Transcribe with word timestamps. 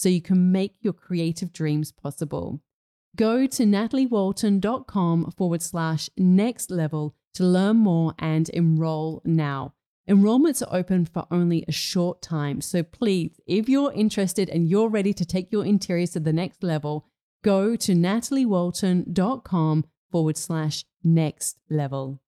so 0.00 0.08
you 0.08 0.22
can 0.22 0.50
make 0.50 0.76
your 0.80 0.94
creative 0.94 1.52
dreams 1.52 1.92
possible. 1.92 2.62
Go 3.16 3.46
to 3.46 3.64
nataliewalton.com 3.64 5.32
forward 5.36 5.60
slash 5.60 6.08
next 6.16 6.70
level 6.70 7.14
to 7.34 7.44
learn 7.44 7.76
more 7.76 8.14
and 8.18 8.48
enroll 8.48 9.20
now. 9.26 9.74
Enrollments 10.08 10.62
are 10.62 10.74
open 10.74 11.04
for 11.04 11.26
only 11.30 11.66
a 11.68 11.72
short 11.72 12.22
time, 12.22 12.62
so 12.62 12.82
please, 12.82 13.38
if 13.46 13.68
you're 13.68 13.92
interested 13.92 14.48
and 14.48 14.70
you're 14.70 14.88
ready 14.88 15.12
to 15.12 15.26
take 15.26 15.52
your 15.52 15.66
interiors 15.66 16.12
to 16.12 16.20
the 16.20 16.32
next 16.32 16.62
level, 16.62 17.06
go 17.42 17.76
to 17.76 17.92
nataliewalton.com 17.92 19.84
forward 20.10 20.38
slash 20.38 20.86
next 21.04 21.58
level. 21.68 22.22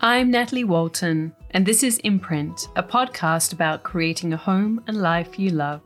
I'm 0.00 0.30
Natalie 0.30 0.64
Walton, 0.64 1.36
and 1.54 1.64
this 1.64 1.84
is 1.84 1.98
Imprint, 1.98 2.66
a 2.74 2.82
podcast 2.82 3.52
about 3.52 3.84
creating 3.84 4.32
a 4.32 4.36
home 4.36 4.82
and 4.88 5.00
life 5.00 5.38
you 5.38 5.50
love. 5.50 5.80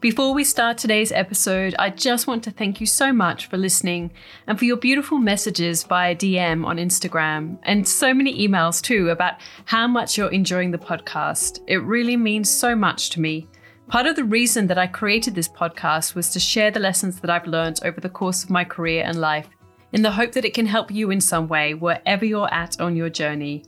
Before 0.00 0.32
we 0.32 0.44
start 0.44 0.78
today's 0.78 1.12
episode, 1.12 1.74
I 1.78 1.90
just 1.90 2.26
want 2.26 2.42
to 2.44 2.50
thank 2.50 2.80
you 2.80 2.86
so 2.86 3.12
much 3.12 3.46
for 3.46 3.58
listening 3.58 4.10
and 4.46 4.58
for 4.58 4.64
your 4.64 4.78
beautiful 4.78 5.18
messages 5.18 5.84
via 5.84 6.16
DM 6.16 6.64
on 6.64 6.78
Instagram 6.78 7.58
and 7.64 7.86
so 7.86 8.14
many 8.14 8.48
emails 8.48 8.80
too 8.80 9.10
about 9.10 9.34
how 9.66 9.86
much 9.86 10.16
you're 10.16 10.32
enjoying 10.32 10.70
the 10.70 10.78
podcast. 10.78 11.60
It 11.66 11.82
really 11.82 12.16
means 12.16 12.48
so 12.48 12.74
much 12.74 13.10
to 13.10 13.20
me. 13.20 13.46
Part 13.88 14.06
of 14.06 14.16
the 14.16 14.24
reason 14.24 14.66
that 14.68 14.78
I 14.78 14.86
created 14.86 15.34
this 15.34 15.48
podcast 15.48 16.14
was 16.14 16.30
to 16.30 16.40
share 16.40 16.70
the 16.70 16.80
lessons 16.80 17.20
that 17.20 17.30
I've 17.30 17.46
learned 17.46 17.80
over 17.84 18.00
the 18.00 18.08
course 18.08 18.42
of 18.42 18.48
my 18.48 18.64
career 18.64 19.04
and 19.04 19.20
life 19.20 19.50
in 19.92 20.00
the 20.00 20.12
hope 20.12 20.32
that 20.32 20.46
it 20.46 20.54
can 20.54 20.66
help 20.66 20.90
you 20.90 21.10
in 21.10 21.20
some 21.20 21.46
way 21.46 21.74
wherever 21.74 22.24
you're 22.24 22.52
at 22.52 22.80
on 22.80 22.96
your 22.96 23.10
journey. 23.10 23.64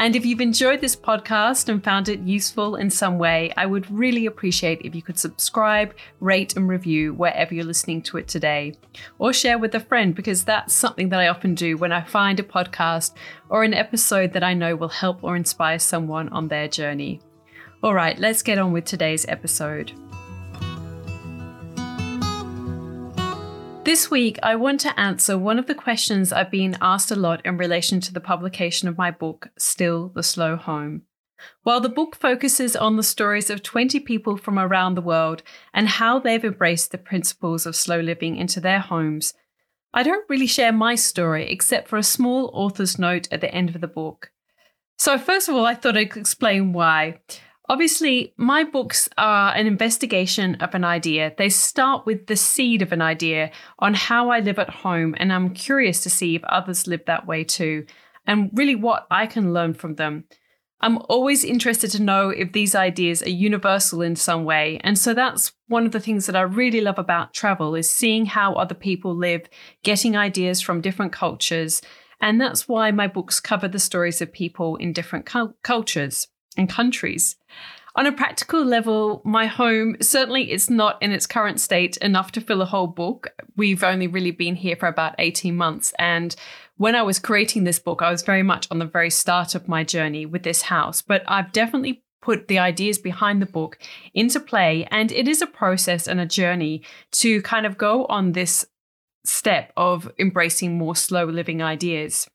And 0.00 0.16
if 0.16 0.24
you've 0.24 0.40
enjoyed 0.40 0.80
this 0.80 0.96
podcast 0.96 1.68
and 1.68 1.84
found 1.84 2.08
it 2.08 2.20
useful 2.20 2.76
in 2.76 2.88
some 2.88 3.18
way, 3.18 3.52
I 3.58 3.66
would 3.66 3.90
really 3.90 4.24
appreciate 4.24 4.80
if 4.82 4.94
you 4.94 5.02
could 5.02 5.18
subscribe, 5.18 5.94
rate, 6.20 6.56
and 6.56 6.66
review 6.66 7.12
wherever 7.12 7.54
you're 7.54 7.66
listening 7.66 8.00
to 8.04 8.16
it 8.16 8.26
today. 8.26 8.76
Or 9.18 9.34
share 9.34 9.58
with 9.58 9.74
a 9.74 9.80
friend, 9.80 10.14
because 10.14 10.42
that's 10.42 10.72
something 10.72 11.10
that 11.10 11.20
I 11.20 11.28
often 11.28 11.54
do 11.54 11.76
when 11.76 11.92
I 11.92 12.00
find 12.00 12.40
a 12.40 12.42
podcast 12.42 13.12
or 13.50 13.62
an 13.62 13.74
episode 13.74 14.32
that 14.32 14.42
I 14.42 14.54
know 14.54 14.74
will 14.74 14.88
help 14.88 15.22
or 15.22 15.36
inspire 15.36 15.78
someone 15.78 16.30
on 16.30 16.48
their 16.48 16.66
journey. 16.66 17.20
All 17.82 17.92
right, 17.92 18.18
let's 18.18 18.42
get 18.42 18.56
on 18.56 18.72
with 18.72 18.86
today's 18.86 19.26
episode. 19.28 19.92
This 23.90 24.08
week, 24.08 24.38
I 24.40 24.54
want 24.54 24.78
to 24.82 25.00
answer 25.00 25.36
one 25.36 25.58
of 25.58 25.66
the 25.66 25.74
questions 25.74 26.32
I've 26.32 26.52
been 26.52 26.78
asked 26.80 27.10
a 27.10 27.16
lot 27.16 27.44
in 27.44 27.56
relation 27.56 27.98
to 28.02 28.12
the 28.12 28.20
publication 28.20 28.86
of 28.86 28.96
my 28.96 29.10
book, 29.10 29.48
Still 29.58 30.12
the 30.14 30.22
Slow 30.22 30.54
Home. 30.54 31.02
While 31.64 31.80
the 31.80 31.88
book 31.88 32.14
focuses 32.14 32.76
on 32.76 32.94
the 32.94 33.02
stories 33.02 33.50
of 33.50 33.64
20 33.64 33.98
people 33.98 34.36
from 34.36 34.60
around 34.60 34.94
the 34.94 35.00
world 35.00 35.42
and 35.74 35.88
how 35.88 36.20
they've 36.20 36.44
embraced 36.44 36.92
the 36.92 36.98
principles 36.98 37.66
of 37.66 37.74
slow 37.74 37.98
living 37.98 38.36
into 38.36 38.60
their 38.60 38.78
homes, 38.78 39.34
I 39.92 40.04
don't 40.04 40.30
really 40.30 40.46
share 40.46 40.72
my 40.72 40.94
story 40.94 41.50
except 41.50 41.88
for 41.88 41.96
a 41.96 42.04
small 42.04 42.48
author's 42.54 42.96
note 42.96 43.26
at 43.32 43.40
the 43.40 43.52
end 43.52 43.74
of 43.74 43.80
the 43.80 43.88
book. 43.88 44.30
So, 44.98 45.18
first 45.18 45.48
of 45.48 45.56
all, 45.56 45.66
I 45.66 45.74
thought 45.74 45.96
I'd 45.96 46.16
explain 46.16 46.72
why. 46.72 47.18
Obviously, 47.70 48.34
my 48.36 48.64
books 48.64 49.08
are 49.16 49.54
an 49.54 49.68
investigation 49.68 50.56
of 50.56 50.74
an 50.74 50.82
idea. 50.82 51.32
They 51.38 51.48
start 51.48 52.04
with 52.04 52.26
the 52.26 52.34
seed 52.34 52.82
of 52.82 52.90
an 52.90 53.00
idea 53.00 53.52
on 53.78 53.94
how 53.94 54.30
I 54.30 54.40
live 54.40 54.58
at 54.58 54.70
home, 54.70 55.14
and 55.18 55.32
I'm 55.32 55.54
curious 55.54 56.00
to 56.00 56.10
see 56.10 56.34
if 56.34 56.42
others 56.42 56.88
live 56.88 57.04
that 57.06 57.28
way 57.28 57.44
too, 57.44 57.86
and 58.26 58.50
really 58.54 58.74
what 58.74 59.06
I 59.08 59.28
can 59.28 59.52
learn 59.52 59.74
from 59.74 59.94
them. 59.94 60.24
I'm 60.80 60.98
always 61.08 61.44
interested 61.44 61.92
to 61.92 62.02
know 62.02 62.30
if 62.30 62.50
these 62.50 62.74
ideas 62.74 63.22
are 63.22 63.30
universal 63.30 64.02
in 64.02 64.16
some 64.16 64.44
way. 64.44 64.80
And 64.82 64.98
so 64.98 65.14
that's 65.14 65.52
one 65.68 65.86
of 65.86 65.92
the 65.92 66.00
things 66.00 66.26
that 66.26 66.34
I 66.34 66.40
really 66.40 66.80
love 66.80 66.98
about 66.98 67.34
travel 67.34 67.76
is 67.76 67.88
seeing 67.88 68.26
how 68.26 68.54
other 68.54 68.74
people 68.74 69.14
live, 69.14 69.42
getting 69.84 70.16
ideas 70.16 70.60
from 70.60 70.80
different 70.80 71.12
cultures. 71.12 71.82
And 72.20 72.40
that's 72.40 72.66
why 72.66 72.90
my 72.90 73.06
books 73.06 73.38
cover 73.38 73.68
the 73.68 73.78
stories 73.78 74.20
of 74.20 74.32
people 74.32 74.74
in 74.74 74.92
different 74.92 75.24
cu- 75.24 75.54
cultures 75.62 76.26
and 76.56 76.68
countries. 76.68 77.36
On 77.96 78.06
a 78.06 78.12
practical 78.12 78.64
level, 78.64 79.20
my 79.24 79.46
home 79.46 79.96
certainly 80.00 80.52
is 80.52 80.70
not 80.70 81.02
in 81.02 81.10
its 81.10 81.26
current 81.26 81.60
state 81.60 81.96
enough 81.96 82.30
to 82.32 82.40
fill 82.40 82.62
a 82.62 82.66
whole 82.66 82.86
book. 82.86 83.34
We've 83.56 83.82
only 83.82 84.06
really 84.06 84.30
been 84.30 84.54
here 84.54 84.76
for 84.76 84.86
about 84.86 85.16
18 85.18 85.56
months. 85.56 85.92
And 85.98 86.36
when 86.76 86.94
I 86.94 87.02
was 87.02 87.18
creating 87.18 87.64
this 87.64 87.80
book, 87.80 88.00
I 88.00 88.10
was 88.10 88.22
very 88.22 88.44
much 88.44 88.68
on 88.70 88.78
the 88.78 88.86
very 88.86 89.10
start 89.10 89.54
of 89.54 89.68
my 89.68 89.82
journey 89.82 90.24
with 90.24 90.44
this 90.44 90.62
house. 90.62 91.02
But 91.02 91.24
I've 91.26 91.52
definitely 91.52 92.04
put 92.22 92.48
the 92.48 92.58
ideas 92.58 92.98
behind 92.98 93.42
the 93.42 93.46
book 93.46 93.78
into 94.14 94.38
play. 94.38 94.86
And 94.90 95.10
it 95.10 95.26
is 95.26 95.42
a 95.42 95.46
process 95.46 96.06
and 96.06 96.20
a 96.20 96.26
journey 96.26 96.82
to 97.12 97.42
kind 97.42 97.66
of 97.66 97.76
go 97.76 98.06
on 98.06 98.32
this 98.32 98.66
step 99.24 99.72
of 99.76 100.10
embracing 100.18 100.78
more 100.78 100.94
slow 100.94 101.24
living 101.24 101.60
ideas. 101.60 102.28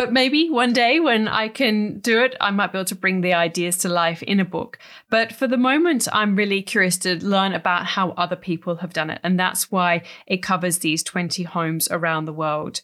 But 0.00 0.14
maybe 0.14 0.48
one 0.48 0.72
day 0.72 0.98
when 0.98 1.28
I 1.28 1.48
can 1.48 1.98
do 1.98 2.22
it, 2.22 2.34
I 2.40 2.50
might 2.52 2.72
be 2.72 2.78
able 2.78 2.86
to 2.86 2.94
bring 2.94 3.20
the 3.20 3.34
ideas 3.34 3.76
to 3.78 3.90
life 3.90 4.22
in 4.22 4.40
a 4.40 4.46
book. 4.46 4.78
But 5.10 5.30
for 5.30 5.46
the 5.46 5.58
moment, 5.58 6.08
I'm 6.10 6.36
really 6.36 6.62
curious 6.62 6.96
to 7.00 7.22
learn 7.22 7.52
about 7.52 7.84
how 7.84 8.12
other 8.12 8.34
people 8.34 8.76
have 8.76 8.94
done 8.94 9.10
it. 9.10 9.20
And 9.22 9.38
that's 9.38 9.70
why 9.70 10.04
it 10.26 10.42
covers 10.42 10.78
these 10.78 11.02
20 11.02 11.42
homes 11.42 11.86
around 11.90 12.24
the 12.24 12.32
world. 12.32 12.80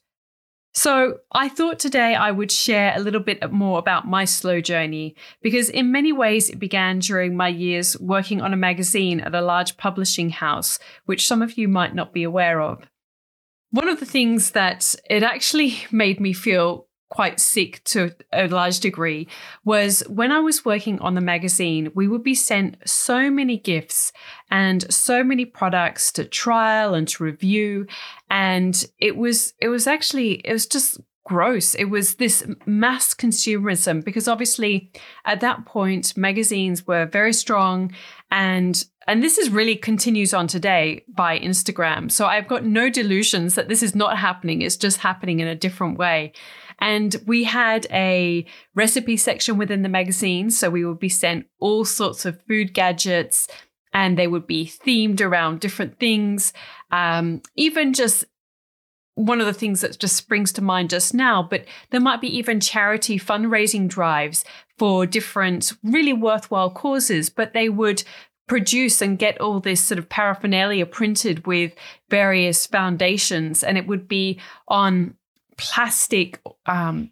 So, 0.75 1.21
I 1.33 1.49
thought 1.49 1.79
today 1.79 2.15
I 2.15 2.33
would 2.33 2.53
share 2.53 2.93
a 2.95 3.01
little 3.01 3.23
bit 3.23 3.51
more 3.51 3.79
about 3.79 4.07
my 4.07 4.27
slow 4.27 4.61
journey 4.61 5.17
because, 5.41 5.71
in 5.71 5.91
many 5.91 6.13
ways, 6.13 6.51
it 6.51 6.59
began 6.59 6.99
during 6.99 7.35
my 7.35 7.49
years 7.49 7.99
working 7.99 8.43
on 8.43 8.53
a 8.53 8.59
magazine 8.59 9.21
at 9.21 9.35
a 9.35 9.41
large 9.41 9.79
publishing 9.79 10.29
house, 10.29 10.79
which 11.07 11.27
some 11.27 11.41
of 11.41 11.57
you 11.57 11.67
might 11.67 11.95
not 11.95 12.13
be 12.13 12.25
aware 12.25 12.61
of. 12.61 12.85
One 13.71 13.89
of 13.89 14.01
the 14.01 14.07
things 14.07 14.51
that 14.51 14.95
it 15.09 15.23
actually 15.23 15.79
made 15.91 16.21
me 16.21 16.35
feel 16.35 16.86
quite 17.09 17.39
sick 17.39 17.83
to 17.85 18.15
a 18.33 18.49
large 18.49 18.81
degree 18.81 19.29
was 19.65 20.01
when 20.09 20.33
I 20.33 20.41
was 20.41 20.65
working 20.65 20.99
on 21.01 21.15
the 21.15 21.21
magazine, 21.21 21.91
we 21.95 22.09
would 22.09 22.23
be 22.23 22.35
sent 22.35 22.77
so 22.85 23.31
many 23.31 23.57
gifts 23.57 24.13
and 24.51 24.93
so 24.93 25.23
many 25.23 25.45
products 25.45 26.11
to 26.13 26.25
trial 26.25 26.95
and 26.95 27.07
to 27.09 27.25
review. 27.25 27.87
And 28.29 28.85
it 28.99 29.17
was, 29.17 29.55
it 29.61 29.69
was 29.69 29.87
actually, 29.87 30.41
it 30.45 30.53
was 30.53 30.67
just 30.67 31.01
gross. 31.25 31.75
It 31.75 31.87
was 31.87 32.15
this 32.15 32.45
mass 32.67 33.13
consumerism 33.13 34.05
because 34.05 34.29
obviously 34.29 34.91
at 35.25 35.41
that 35.41 35.67
point, 35.67 36.17
magazines 36.17 36.87
were 36.87 37.07
very 37.07 37.33
strong 37.33 37.93
and 38.31 38.85
and 39.09 39.23
this 39.23 39.39
is 39.39 39.51
really 39.51 39.77
continues 39.77 40.35
on 40.35 40.49
today 40.49 41.05
by 41.07 41.39
Instagram. 41.39 42.11
So 42.11 42.27
I've 42.27 42.49
got 42.49 42.65
no 42.65 42.91
delusions 42.91 43.55
that 43.55 43.69
this 43.69 43.83
is 43.83 43.95
not 43.95 44.19
happening. 44.19 44.63
It's 44.63 44.77
just 44.77 44.99
happening 44.99 45.39
in 45.39 45.47
a 45.47 45.55
different 45.55 45.97
way. 45.97 46.33
And 46.79 47.17
we 47.27 47.45
had 47.45 47.87
a 47.91 48.47
recipe 48.75 49.17
section 49.17 49.57
within 49.59 49.83
the 49.83 49.89
magazine. 49.89 50.51
So 50.51 50.71
we 50.71 50.85
would 50.85 50.99
be 50.99 51.09
sent 51.09 51.47
all 51.59 51.85
sorts 51.85 52.25
of 52.25 52.43
food 52.43 52.75
gadgets 52.75 53.49
and 53.93 54.19
they 54.19 54.27
would 54.27 54.47
be 54.47 54.67
themed 54.67 55.21
around 55.21 55.61
different 55.61 55.99
things. 55.99 56.53
Um, 56.91 57.41
even 57.57 57.95
just 57.95 58.25
one 59.15 59.41
of 59.41 59.47
the 59.47 59.55
things 59.55 59.81
that 59.81 59.99
just 59.99 60.15
springs 60.15 60.53
to 60.53 60.63
mind 60.63 60.91
just 60.91 61.15
now, 61.15 61.43
but 61.43 61.65
there 61.91 62.01
might 62.01 62.21
be 62.21 62.37
even 62.37 62.61
charity 62.61 63.19
fundraising 63.19 63.89
drives 63.89 64.45
for 64.79 65.07
different 65.07 65.73
really 65.83 66.13
worthwhile 66.13 66.71
causes, 66.71 67.31
but 67.31 67.55
they 67.55 67.71
would 67.71 68.05
produce 68.47 69.01
and 69.01 69.19
get 69.19 69.41
all 69.41 69.59
this 69.59 69.81
sort 69.81 69.99
of 69.99 70.09
paraphernalia 70.09 70.87
printed 70.87 71.47
with 71.47 71.73
various 72.11 72.67
foundations, 72.67 73.65
and 73.65 73.77
it 73.79 73.87
would 73.87 74.07
be 74.07 74.39
on 74.69 75.16
plastic 75.57 76.41
um, 76.67 77.11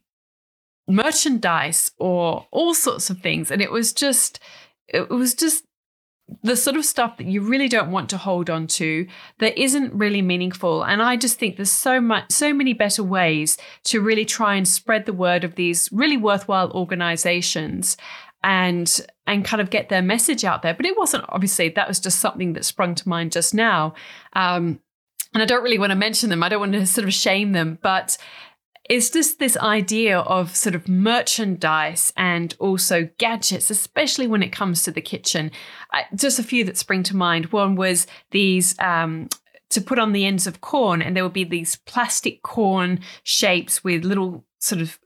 merchandise 0.87 1.91
or 1.99 2.47
all 2.51 2.75
sorts 2.75 3.11
of 3.11 3.21
things. 3.21 3.51
And 3.51 3.63
it 3.63 3.71
was 3.71 3.93
just, 3.93 4.41
it 4.89 5.11
was 5.11 5.35
just 5.35 5.65
the 6.43 6.57
sort 6.57 6.77
of 6.77 6.85
stuff 6.85 7.17
that 7.19 7.27
you 7.27 7.43
really 7.43 7.69
don't 7.69 7.91
want 7.91 8.09
to 8.11 8.17
hold 8.17 8.49
on 8.49 8.67
to 8.67 9.07
that 9.39 9.61
isn't 9.61 9.93
really 9.93 10.23
meaningful. 10.23 10.83
And 10.83 11.03
i 11.03 11.17
just 11.17 11.39
think 11.39 11.57
there's 11.57 11.71
so 11.71 12.01
much 12.01 12.31
so 12.31 12.55
many 12.55 12.73
better 12.73 13.03
ways 13.03 13.59
to 13.85 14.01
really 14.01 14.25
try 14.25 14.55
and 14.55 14.67
spread 14.67 15.05
the 15.05 15.13
word 15.13 15.45
of 15.45 15.55
these 15.55 15.91
really 15.93 16.17
worthwhile 16.17 16.71
organizations 16.73 17.97
and 18.43 19.07
and 19.27 19.45
kind 19.45 19.61
of 19.61 19.71
get 19.71 19.89
their 19.89 20.03
message 20.03 20.45
out 20.45 20.63
there. 20.63 20.75
But 20.75 20.87
it 20.87 20.97
wasn't 20.97 21.25
obviously 21.29 21.71
that 21.71 21.89
was 21.89 22.01
just 22.01 22.21
something 22.21 22.53
that 22.55 22.65
sprung 22.65 22.95
to 22.95 23.09
mind 23.09 23.33
just 23.33 23.55
now. 23.55 23.95
Um, 24.35 24.81
and 25.35 25.43
I 25.43 25.47
don't 25.47 25.63
really 25.63 25.79
want 25.79 25.91
to 25.91 25.97
mention 25.97 26.31
them. 26.31 26.43
I 26.43 26.49
don't 26.49 26.61
want 26.61 26.73
to 26.73 26.87
sort 26.87 27.07
of 27.07 27.13
shame 27.13 27.53
them, 27.53 27.79
but 27.83 28.17
it's 28.89 29.11
just 29.11 29.39
this 29.39 29.57
idea 29.57 30.21
of 30.21 30.55
sort 30.55 30.75
of 30.75 30.89
merchandise 30.89 32.13
and 32.17 32.55
also 32.59 33.09
gadgets, 33.19 33.71
especially 33.71 34.27
when 34.27 34.43
it 34.43 34.53
comes 34.53 34.83
to 34.85 34.91
the 34.91 35.01
kitchen. 35.01 35.51
I, 35.91 36.05
just 36.15 36.39
a 36.39 36.43
few 36.43 36.65
that 36.65 36.77
spring 36.77 37.03
to 37.05 37.17
mind. 37.17 37.47
One 37.47 37.77
was 37.77 38.07
these 38.31 38.79
um, 38.79 39.29
to 39.71 39.81
put 39.81 39.99
on 39.99 40.13
the 40.13 40.27
ends 40.27 40.47
of 40.47 40.61
corn, 40.61 41.03
and 41.03 41.17
there 41.17 41.25
would 41.25 41.33
be 41.33 41.45
these 41.45 41.77
plastic 41.77 42.43
corn 42.43 43.01
shapes 43.23 43.83
with 43.83 44.05
little 44.05 44.45
sort 44.61 44.81
of 44.83 44.99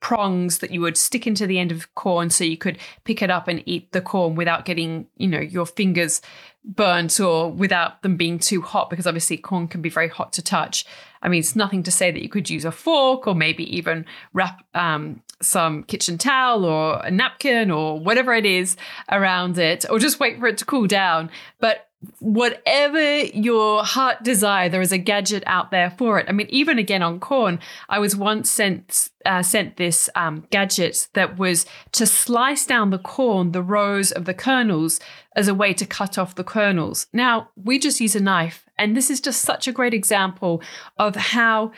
prongs 0.00 0.58
that 0.58 0.70
you 0.70 0.80
would 0.80 0.96
stick 0.96 1.26
into 1.26 1.46
the 1.46 1.58
end 1.58 1.72
of 1.72 1.94
corn 1.94 2.30
so 2.30 2.44
you 2.44 2.56
could 2.56 2.78
pick 3.04 3.22
it 3.22 3.30
up 3.30 3.48
and 3.48 3.62
eat 3.66 3.92
the 3.92 4.00
corn 4.00 4.34
without 4.34 4.64
getting, 4.64 5.06
you 5.16 5.26
know, 5.26 5.40
your 5.40 5.66
fingers 5.66 6.22
burnt 6.66 7.20
or 7.20 7.50
without 7.50 8.02
them 8.02 8.16
being 8.16 8.38
too 8.38 8.60
hot 8.60 8.90
because 8.90 9.06
obviously 9.06 9.36
corn 9.36 9.68
can 9.68 9.80
be 9.80 9.88
very 9.88 10.08
hot 10.08 10.32
to 10.32 10.42
touch. 10.42 10.84
I 11.22 11.28
mean, 11.28 11.38
it's 11.38 11.56
nothing 11.56 11.82
to 11.84 11.90
say 11.90 12.10
that 12.10 12.22
you 12.22 12.28
could 12.28 12.50
use 12.50 12.64
a 12.64 12.72
fork 12.72 13.26
or 13.26 13.34
maybe 13.34 13.64
even 13.76 14.04
wrap 14.32 14.64
um, 14.74 15.22
some 15.40 15.84
kitchen 15.84 16.18
towel 16.18 16.64
or 16.64 17.00
a 17.04 17.10
napkin 17.10 17.70
or 17.70 17.98
whatever 17.98 18.34
it 18.34 18.44
is 18.44 18.76
around 19.10 19.58
it, 19.58 19.84
or 19.88 19.98
just 19.98 20.20
wait 20.20 20.38
for 20.38 20.46
it 20.48 20.58
to 20.58 20.64
cool 20.64 20.86
down. 20.86 21.30
But 21.60 21.88
whatever 22.20 23.20
your 23.20 23.84
heart 23.84 24.22
desire, 24.22 24.68
there 24.68 24.80
is 24.80 24.92
a 24.92 24.98
gadget 24.98 25.42
out 25.46 25.70
there 25.70 25.90
for 25.90 26.18
it. 26.18 26.26
I 26.28 26.32
mean, 26.32 26.46
even 26.50 26.78
again 26.78 27.02
on 27.02 27.20
corn, 27.20 27.58
I 27.88 27.98
was 27.98 28.16
once 28.16 28.50
sent 28.50 29.08
uh, 29.24 29.42
sent 29.42 29.76
this 29.76 30.08
um, 30.14 30.46
gadget 30.50 31.08
that 31.14 31.38
was 31.38 31.66
to 31.92 32.06
slice 32.06 32.64
down 32.64 32.90
the 32.90 32.98
corn, 32.98 33.52
the 33.52 33.62
rows 33.62 34.12
of 34.12 34.24
the 34.24 34.34
kernels, 34.34 35.00
as 35.34 35.48
a 35.48 35.54
way 35.54 35.72
to 35.74 35.86
cut 35.86 36.16
off 36.18 36.34
the 36.34 36.44
kernels. 36.44 37.06
Now 37.12 37.50
we 37.56 37.78
just 37.78 38.00
use 38.00 38.16
a 38.16 38.20
knife, 38.20 38.64
and 38.78 38.96
this 38.96 39.10
is 39.10 39.20
just 39.20 39.42
such 39.42 39.66
a 39.66 39.72
great 39.72 39.94
example 39.94 40.62
of 40.98 41.16
how 41.16 41.72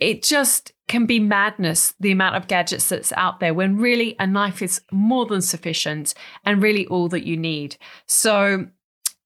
it 0.00 0.22
just 0.22 0.72
can 0.88 1.06
be 1.06 1.18
madness 1.18 1.94
the 1.98 2.10
amount 2.10 2.36
of 2.36 2.48
gadgets 2.48 2.88
that's 2.88 3.12
out 3.12 3.40
there 3.40 3.54
when 3.54 3.78
really 3.78 4.16
a 4.18 4.26
knife 4.26 4.60
is 4.60 4.80
more 4.90 5.24
than 5.24 5.40
sufficient 5.40 6.14
and 6.44 6.62
really 6.62 6.86
all 6.88 7.08
that 7.08 7.26
you 7.26 7.36
need. 7.36 7.76
So 8.06 8.66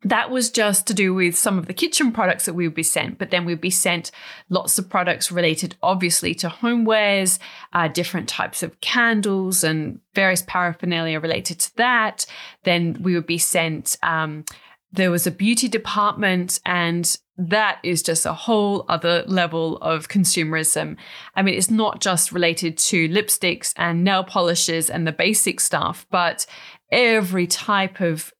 that 0.02 0.30
was 0.30 0.50
just 0.50 0.86
to 0.86 0.94
do 0.94 1.12
with 1.12 1.36
some 1.36 1.58
of 1.58 1.66
the 1.66 1.74
kitchen 1.74 2.12
products 2.12 2.44
that 2.44 2.54
we 2.54 2.66
would 2.66 2.74
be 2.74 2.84
sent, 2.84 3.18
but 3.18 3.30
then 3.30 3.44
we'd 3.44 3.60
be 3.60 3.70
sent 3.70 4.12
lots 4.48 4.78
of 4.78 4.88
products 4.88 5.32
related, 5.32 5.74
obviously, 5.82 6.34
to 6.36 6.48
homewares, 6.48 7.40
uh, 7.72 7.88
different 7.88 8.28
types 8.28 8.62
of 8.62 8.80
candles, 8.80 9.64
and 9.64 9.98
various 10.14 10.42
paraphernalia 10.46 11.18
related 11.18 11.58
to 11.58 11.76
that. 11.76 12.26
Then 12.62 12.98
we 13.02 13.14
would 13.14 13.26
be 13.26 13.38
sent. 13.38 13.96
Um, 14.02 14.44
there 14.92 15.10
was 15.10 15.26
a 15.26 15.32
beauty 15.32 15.66
department, 15.66 16.60
and 16.64 17.18
that 17.36 17.78
is 17.82 18.00
just 18.00 18.24
a 18.24 18.32
whole 18.32 18.84
other 18.88 19.24
level 19.26 19.78
of 19.78 20.08
consumerism. 20.08 20.96
I 21.34 21.42
mean, 21.42 21.54
it's 21.54 21.70
not 21.70 22.00
just 22.00 22.30
related 22.30 22.78
to 22.78 23.08
lipsticks 23.08 23.72
and 23.76 24.04
nail 24.04 24.22
polishes 24.22 24.90
and 24.90 25.08
the 25.08 25.12
basic 25.12 25.58
stuff, 25.58 26.06
but 26.10 26.46
every 26.92 27.48
type 27.48 28.00
of 28.00 28.32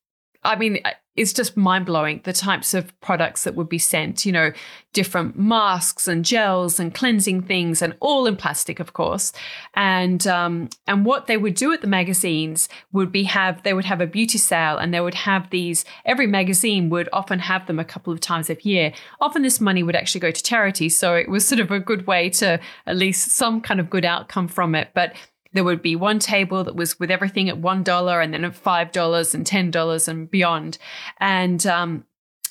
I 0.45 0.57
mean, 0.57 0.79
it's 1.19 1.33
just 1.33 1.57
mind 1.57 1.85
blowing 1.85 2.21
the 2.23 2.33
types 2.33 2.75
of 2.75 2.99
products 3.01 3.43
that 3.43 3.57
would 3.57 3.69
be 3.69 3.79
sent, 3.79 4.25
you 4.25 4.31
know, 4.31 4.53
different 4.93 5.37
masks 5.37 6.07
and 6.07 6.25
gels 6.25 6.79
and 6.79 6.95
cleansing 6.95 7.43
things 7.43 7.83
and 7.83 7.95
all 8.01 8.27
in 8.27 8.37
plastic, 8.37 8.79
of 8.79 8.93
course. 8.93 9.33
And, 9.75 10.27
um, 10.29 10.69
and 10.87 11.05
what 11.05 11.27
they 11.27 11.37
would 11.37 11.55
do 11.55 11.73
at 11.73 11.81
the 11.81 11.89
magazines 11.89 12.69
would 12.93 13.11
be 13.11 13.25
have, 13.25 13.63
they 13.65 13.75
would 13.75 13.85
have 13.85 14.01
a 14.01 14.07
beauty 14.07 14.39
sale 14.39 14.79
and 14.79 14.95
they 14.95 15.01
would 15.01 15.15
have 15.15 15.51
these, 15.51 15.85
every 16.05 16.29
magazine 16.29 16.89
would 16.89 17.09
often 17.13 17.41
have 17.41 17.67
them 17.67 17.81
a 17.81 17.85
couple 17.85 18.13
of 18.13 18.21
times 18.21 18.49
a 18.49 18.57
year. 18.63 18.93
Often 19.21 19.43
this 19.43 19.61
money 19.61 19.83
would 19.83 19.97
actually 19.97 20.21
go 20.21 20.31
to 20.31 20.43
charity. 20.43 20.89
So 20.89 21.15
it 21.15 21.29
was 21.29 21.47
sort 21.47 21.61
of 21.61 21.73
a 21.73 21.81
good 21.81 22.07
way 22.07 22.31
to 22.31 22.61
at 22.87 22.97
least 22.97 23.33
some 23.33 23.61
kind 23.61 23.81
of 23.81 23.91
good 23.91 24.05
outcome 24.05 24.47
from 24.47 24.77
it. 24.77 24.91
But 24.95 25.15
there 25.59 25.65
would 25.65 25.83
be 25.83 25.97
one 25.97 26.21
table 26.21 26.63
that 26.63 26.77
was 26.77 27.01
with 27.01 27.11
everything 27.11 27.49
at 27.49 27.59
one 27.59 27.83
dollar 27.83 28.21
and 28.21 28.33
then 28.33 28.45
at 28.45 28.55
five 28.55 28.93
dollars 28.93 29.35
and 29.35 29.45
ten 29.45 29.73
dollars 29.73 30.07
and 30.07 30.31
beyond. 30.31 30.79
And 31.19 31.67
um 31.67 32.05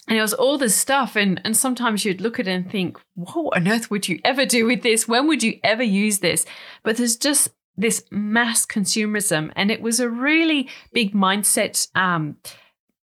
and 0.09 0.17
it 0.17 0.21
was 0.21 0.33
all 0.33 0.57
this 0.57 0.75
stuff. 0.75 1.15
And 1.15 1.39
and 1.45 1.55
sometimes 1.55 2.03
you'd 2.03 2.19
look 2.19 2.37
at 2.37 2.49
it 2.49 2.51
and 2.51 2.69
think 2.69 2.99
what 3.15 3.55
on 3.55 3.65
earth 3.65 3.89
would 3.89 4.09
you 4.09 4.19
ever 4.25 4.45
do 4.45 4.65
with 4.65 4.83
this? 4.83 5.07
When 5.07 5.25
would 5.25 5.41
you 5.41 5.57
ever 5.63 5.83
use 5.83 6.19
this? 6.19 6.45
But 6.83 6.97
there's 6.97 7.15
just 7.15 7.47
this 7.77 8.03
mass 8.11 8.65
consumerism. 8.65 9.53
And 9.55 9.71
it 9.71 9.81
was 9.81 10.01
a 10.01 10.09
really 10.09 10.67
big 10.91 11.13
mindset 11.13 11.87
um 11.95 12.35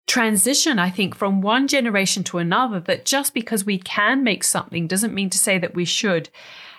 transition, 0.08 0.80
I 0.80 0.90
think, 0.90 1.14
from 1.14 1.40
one 1.40 1.68
generation 1.68 2.24
to 2.24 2.38
another 2.38 2.80
that 2.80 3.04
just 3.04 3.32
because 3.32 3.64
we 3.64 3.78
can 3.78 4.24
make 4.24 4.42
something 4.42 4.88
doesn't 4.88 5.14
mean 5.14 5.30
to 5.30 5.38
say 5.38 5.56
that 5.56 5.76
we 5.76 5.84
should. 5.84 6.30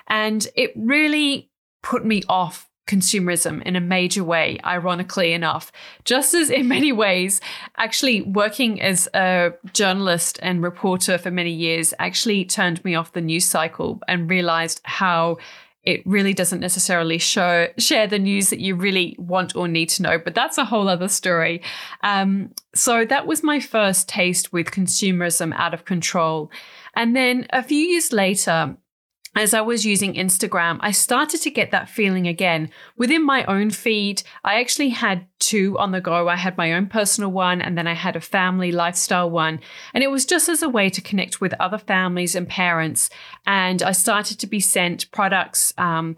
And 0.06 0.46
it 0.54 0.74
really 0.76 1.50
put 1.82 2.04
me 2.04 2.24
off 2.28 2.65
consumerism 2.88 3.62
in 3.64 3.76
a 3.76 3.82
major 3.82 4.24
way, 4.24 4.60
ironically 4.64 5.34
enough. 5.34 5.72
Just 6.04 6.34
as 6.34 6.50
in 6.50 6.68
many 6.68 6.92
ways, 6.92 7.42
actually 7.78 8.22
working 8.22 8.82
as 8.82 9.08
a 9.14 9.54
journalist 9.74 10.40
and 10.42 10.62
reporter 10.62 11.18
for 11.18 11.32
many 11.32 11.52
years 11.52 11.94
actually 12.00 12.46
turned 12.46 12.84
me 12.86 12.96
off 12.96 13.14
the 13.14 13.22
news 13.22 13.46
cycle 13.46 14.00
and 14.08 14.30
realized 14.30 14.82
how 14.84 15.38
it 15.86 16.06
really 16.06 16.34
doesn't 16.34 16.60
necessarily 16.60 17.20
show 17.20 17.68
share 17.78 18.08
the 18.08 18.18
news 18.18 18.50
that 18.50 18.60
you 18.60 18.76
really 18.76 19.16
want 19.20 19.56
or 19.56 19.68
need 19.68 19.90
to 19.90 20.02
know, 20.02 20.18
but 20.18 20.34
that's 20.34 20.58
a 20.58 20.66
whole 20.66 20.90
other 20.90 21.08
story. 21.08 21.62
Um, 22.02 22.52
so 22.74 23.06
that 23.06 23.28
was 23.28 23.44
my 23.44 23.60
first 23.60 24.10
taste 24.10 24.52
with 24.52 24.72
consumerism 24.72 25.54
out 25.56 25.74
of 25.74 25.86
control. 25.86 26.52
And 26.96 27.16
then 27.16 27.46
a 27.52 27.62
few 27.62 27.78
years 27.78 28.12
later, 28.12 28.78
as 29.36 29.54
I 29.54 29.62
was 29.62 29.86
using 29.86 30.14
Instagram, 30.14 30.78
I 30.82 30.92
started 30.92 31.42
to 31.42 31.50
get 31.50 31.72
that 31.72 31.90
feeling 31.90 32.28
again 32.28 32.70
within 32.98 33.26
my 33.26 33.44
own 33.46 33.70
feed. 33.70 34.24
I 34.44 34.60
actually 34.60 34.90
had 34.90 35.28
two 35.40 35.78
on 35.78 35.92
the 35.92 36.00
go. 36.00 36.30
I 36.30 36.38
had 36.38 36.58
my 36.58 36.74
own 36.74 36.88
personal 36.88 37.32
one 37.32 37.62
and 37.62 37.78
then 37.78 37.86
I 37.86 37.94
had 37.94 38.16
a 38.16 38.22
family 38.22 38.72
lifestyle 38.72 39.30
one. 39.30 39.60
And 39.94 40.04
it 40.04 40.10
was 40.12 40.26
just 40.26 40.48
as 40.48 40.64
a 40.64 40.70
way 40.70 40.90
to 40.90 41.02
connect 41.02 41.42
with 41.42 41.54
other 41.60 41.78
families 41.78 42.36
and 42.36 42.48
parents. 42.48 43.10
And 43.46 43.84
I 43.84 43.92
started 43.92 44.40
to 44.40 44.48
be 44.48 44.62
sent 44.62 45.12
products, 45.12 45.74
um, 45.78 46.16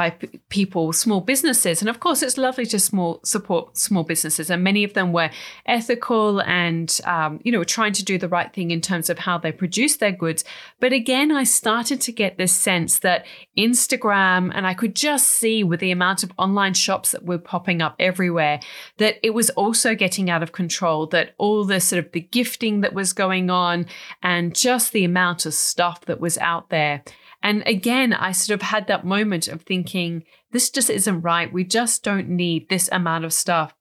by 0.00 0.08
p- 0.08 0.40
people, 0.48 0.94
small 0.94 1.20
businesses. 1.20 1.82
And 1.82 1.90
of 1.90 2.00
course, 2.00 2.22
it's 2.22 2.38
lovely 2.38 2.64
to 2.64 2.78
small 2.78 3.20
support 3.22 3.76
small 3.76 4.02
businesses. 4.02 4.48
And 4.48 4.64
many 4.64 4.82
of 4.82 4.94
them 4.94 5.12
were 5.12 5.28
ethical 5.66 6.40
and, 6.40 6.88
um, 7.04 7.38
you 7.44 7.52
know, 7.52 7.64
trying 7.64 7.92
to 7.92 8.02
do 8.02 8.16
the 8.16 8.26
right 8.26 8.50
thing 8.50 8.70
in 8.70 8.80
terms 8.80 9.10
of 9.10 9.18
how 9.18 9.36
they 9.36 9.52
produce 9.52 9.98
their 9.98 10.16
goods. 10.24 10.42
But 10.78 10.94
again, 10.94 11.30
I 11.30 11.44
started 11.44 12.00
to 12.00 12.12
get 12.12 12.38
this 12.38 12.50
sense 12.52 13.00
that 13.00 13.26
Instagram, 13.58 14.50
and 14.54 14.66
I 14.66 14.72
could 14.72 14.96
just 14.96 15.28
see 15.28 15.62
with 15.62 15.80
the 15.80 15.90
amount 15.90 16.22
of 16.22 16.32
online 16.38 16.72
shops 16.72 17.10
that 17.10 17.26
were 17.26 17.36
popping 17.52 17.82
up 17.82 17.94
everywhere, 17.98 18.60
that 18.96 19.16
it 19.22 19.34
was 19.34 19.50
also 19.50 19.94
getting 19.94 20.30
out 20.30 20.42
of 20.42 20.52
control, 20.52 21.08
that 21.08 21.34
all 21.36 21.66
the 21.66 21.78
sort 21.78 22.02
of 22.02 22.12
the 22.12 22.20
gifting 22.20 22.80
that 22.80 22.94
was 22.94 23.12
going 23.12 23.50
on 23.50 23.84
and 24.22 24.54
just 24.54 24.92
the 24.92 25.04
amount 25.04 25.44
of 25.44 25.52
stuff 25.52 26.06
that 26.06 26.20
was 26.20 26.38
out 26.38 26.70
there 26.70 27.02
and 27.42 27.62
again, 27.66 28.12
I 28.12 28.32
sort 28.32 28.60
of 28.60 28.62
had 28.62 28.86
that 28.86 29.04
moment 29.04 29.48
of 29.48 29.62
thinking, 29.62 30.24
this 30.52 30.70
just 30.70 30.90
isn't 30.90 31.22
right. 31.22 31.52
We 31.52 31.64
just 31.64 32.02
don't 32.02 32.28
need 32.28 32.68
this 32.68 32.88
amount 32.92 33.24
of 33.24 33.32
stuff. 33.32 33.74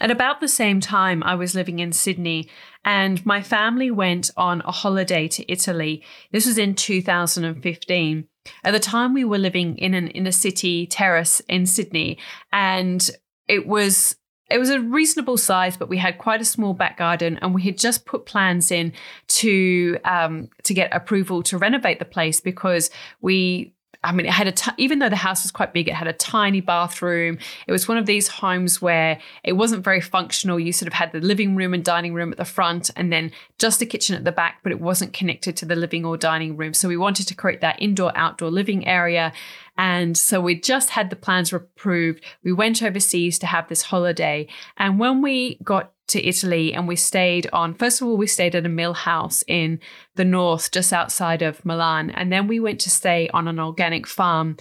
At 0.00 0.10
about 0.10 0.40
the 0.40 0.48
same 0.48 0.80
time, 0.80 1.22
I 1.22 1.34
was 1.34 1.54
living 1.54 1.80
in 1.80 1.92
Sydney 1.92 2.48
and 2.84 3.24
my 3.26 3.42
family 3.42 3.90
went 3.90 4.30
on 4.36 4.62
a 4.62 4.70
holiday 4.70 5.26
to 5.28 5.52
Italy. 5.52 6.04
This 6.32 6.46
was 6.46 6.58
in 6.58 6.74
2015. 6.74 8.28
At 8.64 8.70
the 8.70 8.78
time, 8.78 9.14
we 9.14 9.24
were 9.24 9.38
living 9.38 9.76
in 9.78 9.94
an 9.94 10.08
inner 10.08 10.32
city 10.32 10.86
terrace 10.86 11.40
in 11.48 11.66
Sydney, 11.66 12.18
and 12.52 13.10
it 13.48 13.66
was 13.66 14.16
it 14.50 14.58
was 14.58 14.70
a 14.70 14.80
reasonable 14.80 15.36
size, 15.36 15.76
but 15.76 15.88
we 15.88 15.98
had 15.98 16.18
quite 16.18 16.40
a 16.40 16.44
small 16.44 16.74
back 16.74 16.96
garden, 16.96 17.38
and 17.40 17.54
we 17.54 17.62
had 17.62 17.78
just 17.78 18.04
put 18.04 18.26
plans 18.26 18.70
in 18.70 18.92
to 19.28 19.98
um, 20.04 20.48
to 20.64 20.74
get 20.74 20.94
approval 20.94 21.42
to 21.44 21.58
renovate 21.58 21.98
the 21.98 22.04
place 22.04 22.40
because 22.40 22.90
we 23.20 23.72
I 24.02 24.12
mean, 24.12 24.24
it 24.24 24.32
had 24.32 24.46
a 24.46 24.52
t- 24.52 24.70
even 24.78 24.98
though 24.98 25.10
the 25.10 25.16
house 25.16 25.44
was 25.44 25.50
quite 25.50 25.74
big, 25.74 25.86
it 25.86 25.94
had 25.94 26.08
a 26.08 26.14
tiny 26.14 26.62
bathroom. 26.62 27.38
It 27.66 27.72
was 27.72 27.86
one 27.86 27.98
of 27.98 28.06
these 28.06 28.28
homes 28.28 28.80
where 28.80 29.20
it 29.44 29.52
wasn't 29.52 29.84
very 29.84 30.00
functional. 30.00 30.58
You 30.58 30.72
sort 30.72 30.86
of 30.86 30.94
had 30.94 31.12
the 31.12 31.20
living 31.20 31.54
room 31.54 31.74
and 31.74 31.84
dining 31.84 32.14
room 32.14 32.32
at 32.32 32.38
the 32.38 32.46
front, 32.46 32.90
and 32.96 33.12
then 33.12 33.30
just 33.58 33.82
a 33.82 33.86
kitchen 33.86 34.16
at 34.16 34.24
the 34.24 34.32
back, 34.32 34.60
but 34.62 34.72
it 34.72 34.80
wasn't 34.80 35.12
connected 35.12 35.54
to 35.58 35.66
the 35.66 35.76
living 35.76 36.06
or 36.06 36.16
dining 36.16 36.56
room. 36.56 36.72
So 36.72 36.88
we 36.88 36.96
wanted 36.96 37.28
to 37.28 37.34
create 37.34 37.60
that 37.60 37.80
indoor 37.80 38.16
outdoor 38.16 38.50
living 38.50 38.86
area. 38.86 39.32
And 39.80 40.14
so 40.14 40.42
we 40.42 40.60
just 40.60 40.90
had 40.90 41.08
the 41.08 41.16
plans 41.16 41.54
approved. 41.54 42.22
We 42.44 42.52
went 42.52 42.82
overseas 42.82 43.38
to 43.38 43.46
have 43.46 43.66
this 43.68 43.80
holiday. 43.80 44.46
And 44.76 44.98
when 44.98 45.22
we 45.22 45.58
got 45.64 45.94
to 46.08 46.22
Italy 46.22 46.74
and 46.74 46.86
we 46.86 46.96
stayed 46.96 47.48
on, 47.50 47.72
first 47.72 48.02
of 48.02 48.06
all, 48.06 48.18
we 48.18 48.26
stayed 48.26 48.54
at 48.54 48.66
a 48.66 48.68
mill 48.68 48.92
house 48.92 49.42
in 49.46 49.80
the 50.16 50.24
north, 50.26 50.70
just 50.70 50.92
outside 50.92 51.40
of 51.40 51.64
Milan. 51.64 52.10
And 52.10 52.30
then 52.30 52.46
we 52.46 52.60
went 52.60 52.78
to 52.80 52.90
stay 52.90 53.30
on 53.32 53.48
an 53.48 53.58
organic 53.58 54.06
farm 54.06 54.58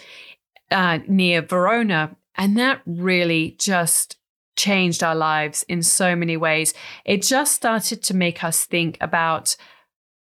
uh, 0.72 1.00
near 1.06 1.42
Verona. 1.42 2.16
And 2.36 2.58
that 2.58 2.82
really 2.86 3.58
just 3.60 4.18
changed 4.56 5.04
our 5.04 5.16
lives 5.16 5.64
in 5.64 5.84
so 5.84 6.16
many 6.16 6.38
ways. 6.38 6.74
It 7.04 7.24
just 7.24 7.52
started 7.52 8.02
to 8.04 8.16
make 8.16 8.42
us 8.42 8.64
think 8.64 8.98
about 9.02 9.58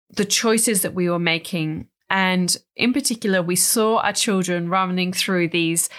the 0.09 0.25
choices 0.25 0.81
that 0.81 0.95
we 0.95 1.07
were 1.07 1.19
making. 1.19 1.85
And 2.09 2.55
in 2.75 2.93
particular, 2.93 3.41
we 3.41 3.55
saw 3.55 3.97
our 3.99 4.13
children 4.13 4.69
running 4.69 5.13
through 5.13 5.49
these 5.49 5.89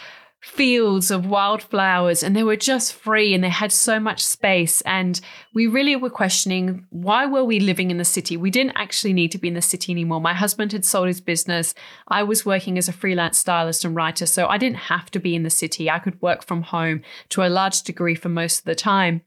fields 0.41 1.11
of 1.11 1.27
wildflowers 1.27 2.23
and 2.23 2.37
they 2.37 2.45
were 2.45 2.57
just 2.57 2.95
free 2.95 3.35
and 3.35 3.43
they 3.43 3.49
had 3.49 3.73
so 3.73 3.99
much 3.99 4.25
space. 4.25 4.81
And 4.83 5.21
we 5.53 5.67
really 5.67 5.97
were 5.97 6.11
questioning 6.11 6.87
why 6.91 7.27
were 7.27 7.43
we 7.43 7.59
living 7.59 7.91
in 7.91 7.99
the 7.99 8.05
city? 8.05 8.37
We 8.37 8.51
didn't 8.51 8.77
actually 8.77 9.13
need 9.13 9.33
to 9.33 9.39
be 9.39 9.49
in 9.49 9.55
the 9.55 9.63
city 9.63 9.91
anymore. 9.91 10.21
My 10.21 10.35
husband 10.35 10.73
had 10.73 10.85
sold 10.85 11.09
his 11.09 11.21
business. 11.21 11.75
I 12.07 12.23
was 12.23 12.47
working 12.47 12.79
as 12.79 12.89
a 12.89 12.93
freelance 12.93 13.39
stylist 13.39 13.85
and 13.85 13.97
writer 13.97 14.27
so 14.27 14.47
i 14.47 14.59
didn't 14.59 14.77
have 14.77 15.11
to 15.11 15.19
be 15.19 15.35
in 15.35 15.43
the 15.43 15.51
city. 15.51 15.91
I 15.91 15.99
could 15.99 16.21
work 16.23 16.45
from 16.45 16.63
home 16.63 17.03
to 17.31 17.43
a 17.43 17.49
large 17.49 17.83
degree 17.83 18.15
for 18.15 18.29
most 18.29 18.61
of 18.61 18.65
the 18.65 18.77
time. 18.77 19.23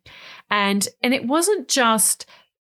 And 0.49 0.87
and 1.03 1.13
it 1.13 1.27
wasn't 1.27 1.67
just 1.67 2.25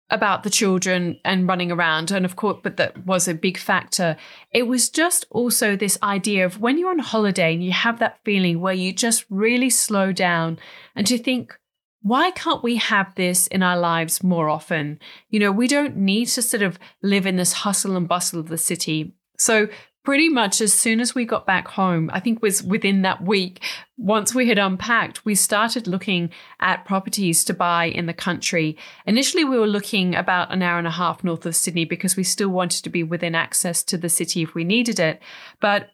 about 0.10 0.44
the 0.44 0.50
children 0.50 1.20
and 1.24 1.48
running 1.48 1.72
around. 1.72 2.12
And 2.12 2.26
of 2.26 2.36
course, 2.36 2.60
but 2.64 2.78
that 2.78 3.06
was 3.06 3.28
a 3.28 3.34
big 3.34 3.58
factor. 3.58 4.18
It 4.52 4.64
was 4.64 4.90
just 4.90 5.26
also 5.30 5.76
this 5.76 5.98
idea 6.02 6.46
of 6.46 6.60
when 6.60 6.78
you're 6.78 6.90
on 6.90 7.00
holiday 7.00 7.54
and 7.54 7.64
you 7.64 7.72
have 7.72 8.00
that 8.00 8.20
feeling 8.24 8.60
where 8.60 8.74
you 8.74 8.92
just 8.92 9.26
really 9.30 9.70
slow 9.70 10.12
down 10.12 10.60
and 10.96 11.06
to 11.08 11.18
think, 11.18 11.58
why 12.02 12.32
can't 12.32 12.64
we 12.64 12.78
have 12.78 13.14
this 13.16 13.48
in 13.48 13.62
our 13.62 13.78
lives 13.78 14.24
more 14.24 14.50
often? 14.50 15.00
You 15.30 15.40
know, 15.40 15.52
we 15.52 15.68
don't 15.68 15.98
need 15.98 16.28
to 16.30 16.42
sort 16.42 16.64
of 16.64 16.80
live 17.04 17.26
in 17.26 17.36
this 17.36 17.54
hustle 17.54 17.98
and 17.98 18.08
bustle 18.08 18.40
of 18.40 18.48
the 18.48 18.58
city. 18.58 19.14
So 19.38 19.68
pretty 20.10 20.28
much 20.28 20.60
as 20.60 20.74
soon 20.74 21.00
as 21.00 21.14
we 21.14 21.24
got 21.24 21.46
back 21.46 21.68
home, 21.68 22.10
I 22.12 22.20
think 22.20 22.42
was 22.42 22.64
within 22.64 23.04
that 23.04 23.22
week, 23.22 23.64
once 23.96 24.34
we 24.34 24.48
had 24.48 24.58
unpacked, 24.58 25.24
we 25.24 25.36
started 25.36 25.86
looking 25.86 26.32
at 26.60 26.84
properties 26.84 27.44
to 27.44 27.54
buy 27.54 27.86
in 27.86 28.08
the 28.08 28.14
country. 28.16 28.76
Initially, 29.06 29.44
we 29.44 29.60
were 29.60 29.68
looking 29.68 30.16
about 30.16 30.52
an 30.52 30.64
hour 30.64 30.80
and 30.80 30.88
a 30.88 30.90
half 30.90 31.24
north 31.24 31.46
of 31.46 31.56
Sydney 31.56 31.86
because 31.86 32.16
we 32.16 32.24
still 32.24 32.50
wanted 32.50 32.84
to 32.86 32.90
be 32.90 33.04
within 33.04 33.36
access 33.36 33.84
to 33.84 34.00
the 34.00 34.10
city 34.10 34.42
if 34.42 34.56
we 34.56 34.64
needed 34.64 35.00
it. 35.00 35.22
But 35.60 35.92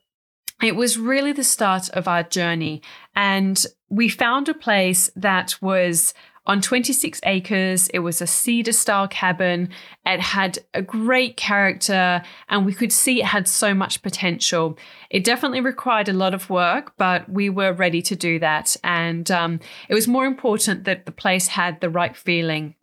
it 0.63 0.77
was 0.77 0.97
really 0.97 1.33
the 1.33 1.43
start 1.43 1.89
of 1.89 2.07
our 2.07 2.23
journey. 2.23 2.81
And 3.17 3.65
we 3.89 4.07
found 4.07 4.47
a 4.47 4.53
place 4.53 5.09
that 5.17 5.61
was 5.61 6.13
on 6.47 6.61
26 6.61 7.19
acres. 7.23 7.87
It 7.89 7.99
was 7.99 8.21
a 8.21 8.27
cedar 8.27 8.71
style 8.71 9.07
cabin. 9.07 9.69
It 10.05 10.19
had 10.19 10.59
a 10.73 10.81
great 10.81 11.37
character, 11.37 12.21
and 12.49 12.65
we 12.65 12.73
could 12.73 12.91
see 12.91 13.21
it 13.21 13.25
had 13.25 13.47
so 13.47 13.73
much 13.73 14.01
potential. 14.01 14.77
It 15.09 15.23
definitely 15.23 15.61
required 15.61 16.09
a 16.09 16.13
lot 16.13 16.33
of 16.33 16.49
work, 16.49 16.93
but 16.97 17.27
we 17.29 17.49
were 17.49 17.73
ready 17.73 18.01
to 18.03 18.15
do 18.15 18.39
that. 18.39 18.75
And 18.83 19.29
um, 19.31 19.59
it 19.89 19.93
was 19.93 20.07
more 20.07 20.25
important 20.25 20.83
that 20.83 21.05
the 21.05 21.11
place 21.11 21.47
had 21.47 21.81
the 21.81 21.89
right 21.89 22.15
feeling. 22.15 22.75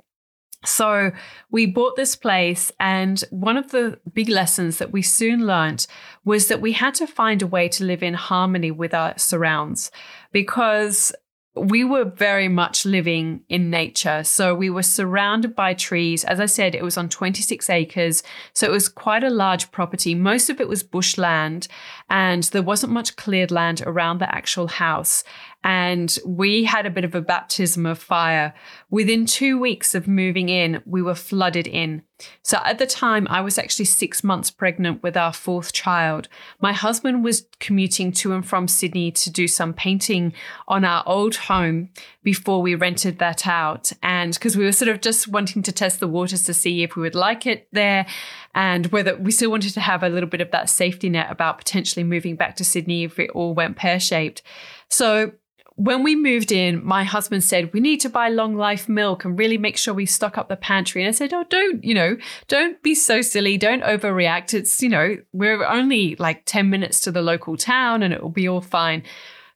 So 0.64 1.10
we 1.50 1.66
bought 1.66 1.96
this 1.96 2.14
place, 2.14 2.70
and 2.78 3.22
one 3.30 3.56
of 3.56 3.72
the 3.72 3.98
big 4.12 4.28
lessons 4.28 4.78
that 4.78 4.92
we 4.92 5.02
soon 5.02 5.44
learnt 5.44 5.88
was 6.24 6.46
that 6.48 6.60
we 6.60 6.72
had 6.72 6.94
to 6.94 7.06
find 7.06 7.42
a 7.42 7.48
way 7.48 7.68
to 7.70 7.84
live 7.84 8.02
in 8.02 8.14
harmony 8.14 8.70
with 8.70 8.94
our 8.94 9.18
surrounds 9.18 9.90
because 10.30 11.12
we 11.54 11.84
were 11.84 12.04
very 12.04 12.48
much 12.48 12.86
living 12.86 13.42
in 13.50 13.68
nature. 13.68 14.24
So 14.24 14.54
we 14.54 14.70
were 14.70 14.82
surrounded 14.82 15.54
by 15.54 15.74
trees. 15.74 16.24
As 16.24 16.40
I 16.40 16.46
said, 16.46 16.74
it 16.74 16.82
was 16.82 16.96
on 16.96 17.10
26 17.10 17.68
acres. 17.68 18.22
So 18.54 18.66
it 18.66 18.70
was 18.70 18.88
quite 18.88 19.22
a 19.22 19.28
large 19.28 19.70
property. 19.70 20.14
Most 20.14 20.48
of 20.48 20.60
it 20.60 20.68
was 20.68 20.82
bushland, 20.82 21.68
and 22.08 22.44
there 22.44 22.62
wasn't 22.62 22.94
much 22.94 23.16
cleared 23.16 23.50
land 23.50 23.82
around 23.84 24.18
the 24.18 24.34
actual 24.34 24.68
house 24.68 25.24
and 25.64 26.18
we 26.26 26.64
had 26.64 26.86
a 26.86 26.90
bit 26.90 27.04
of 27.04 27.14
a 27.14 27.20
baptism 27.20 27.86
of 27.86 27.98
fire. 27.98 28.52
Within 28.90 29.26
two 29.26 29.58
weeks 29.58 29.94
of 29.94 30.08
moving 30.08 30.48
in, 30.48 30.82
we 30.84 31.02
were 31.02 31.14
flooded 31.14 31.66
in. 31.66 32.02
So 32.42 32.58
at 32.64 32.78
the 32.78 32.86
time, 32.86 33.26
I 33.28 33.40
was 33.40 33.58
actually 33.58 33.84
six 33.86 34.22
months 34.22 34.50
pregnant 34.50 35.02
with 35.02 35.16
our 35.16 35.32
fourth 35.32 35.72
child. 35.72 36.28
My 36.60 36.72
husband 36.72 37.24
was 37.24 37.46
commuting 37.58 38.12
to 38.12 38.32
and 38.32 38.46
from 38.46 38.68
Sydney 38.68 39.10
to 39.12 39.30
do 39.30 39.48
some 39.48 39.72
painting 39.72 40.32
on 40.68 40.84
our 40.84 41.02
old 41.06 41.34
home 41.34 41.90
before 42.22 42.62
we 42.62 42.74
rented 42.74 43.18
that 43.18 43.46
out. 43.46 43.92
And 44.02 44.34
because 44.34 44.56
we 44.56 44.64
were 44.64 44.72
sort 44.72 44.88
of 44.88 45.00
just 45.00 45.28
wanting 45.28 45.62
to 45.62 45.72
test 45.72 46.00
the 46.00 46.08
waters 46.08 46.44
to 46.44 46.54
see 46.54 46.82
if 46.82 46.96
we 46.96 47.02
would 47.02 47.14
like 47.14 47.46
it 47.46 47.68
there 47.72 48.06
and 48.54 48.86
whether 48.86 49.16
we 49.16 49.30
still 49.30 49.50
wanted 49.50 49.74
to 49.74 49.80
have 49.80 50.02
a 50.02 50.08
little 50.08 50.28
bit 50.28 50.40
of 50.40 50.50
that 50.50 50.70
safety 50.70 51.08
net 51.08 51.30
about 51.30 51.58
potentially 51.58 52.04
moving 52.04 52.36
back 52.36 52.56
to 52.56 52.64
Sydney 52.64 53.04
if 53.04 53.18
it 53.18 53.30
all 53.30 53.54
went 53.54 53.76
pear 53.76 53.98
shaped. 53.98 54.42
So 54.88 55.32
when 55.82 56.04
we 56.04 56.14
moved 56.14 56.52
in, 56.52 56.84
my 56.84 57.02
husband 57.02 57.42
said, 57.42 57.72
We 57.72 57.80
need 57.80 58.00
to 58.02 58.08
buy 58.08 58.28
long 58.28 58.54
life 58.54 58.88
milk 58.88 59.24
and 59.24 59.36
really 59.36 59.58
make 59.58 59.76
sure 59.76 59.92
we 59.92 60.06
stock 60.06 60.38
up 60.38 60.48
the 60.48 60.56
pantry. 60.56 61.02
And 61.02 61.08
I 61.08 61.12
said, 61.12 61.32
Oh, 61.32 61.44
don't, 61.50 61.82
you 61.82 61.92
know, 61.92 62.16
don't 62.46 62.80
be 62.84 62.94
so 62.94 63.20
silly. 63.20 63.58
Don't 63.58 63.82
overreact. 63.82 64.54
It's, 64.54 64.80
you 64.80 64.88
know, 64.88 65.16
we're 65.32 65.64
only 65.64 66.14
like 66.16 66.44
10 66.44 66.70
minutes 66.70 67.00
to 67.00 67.10
the 67.10 67.20
local 67.20 67.56
town 67.56 68.04
and 68.04 68.14
it 68.14 68.22
will 68.22 68.30
be 68.30 68.48
all 68.48 68.60
fine. 68.60 69.02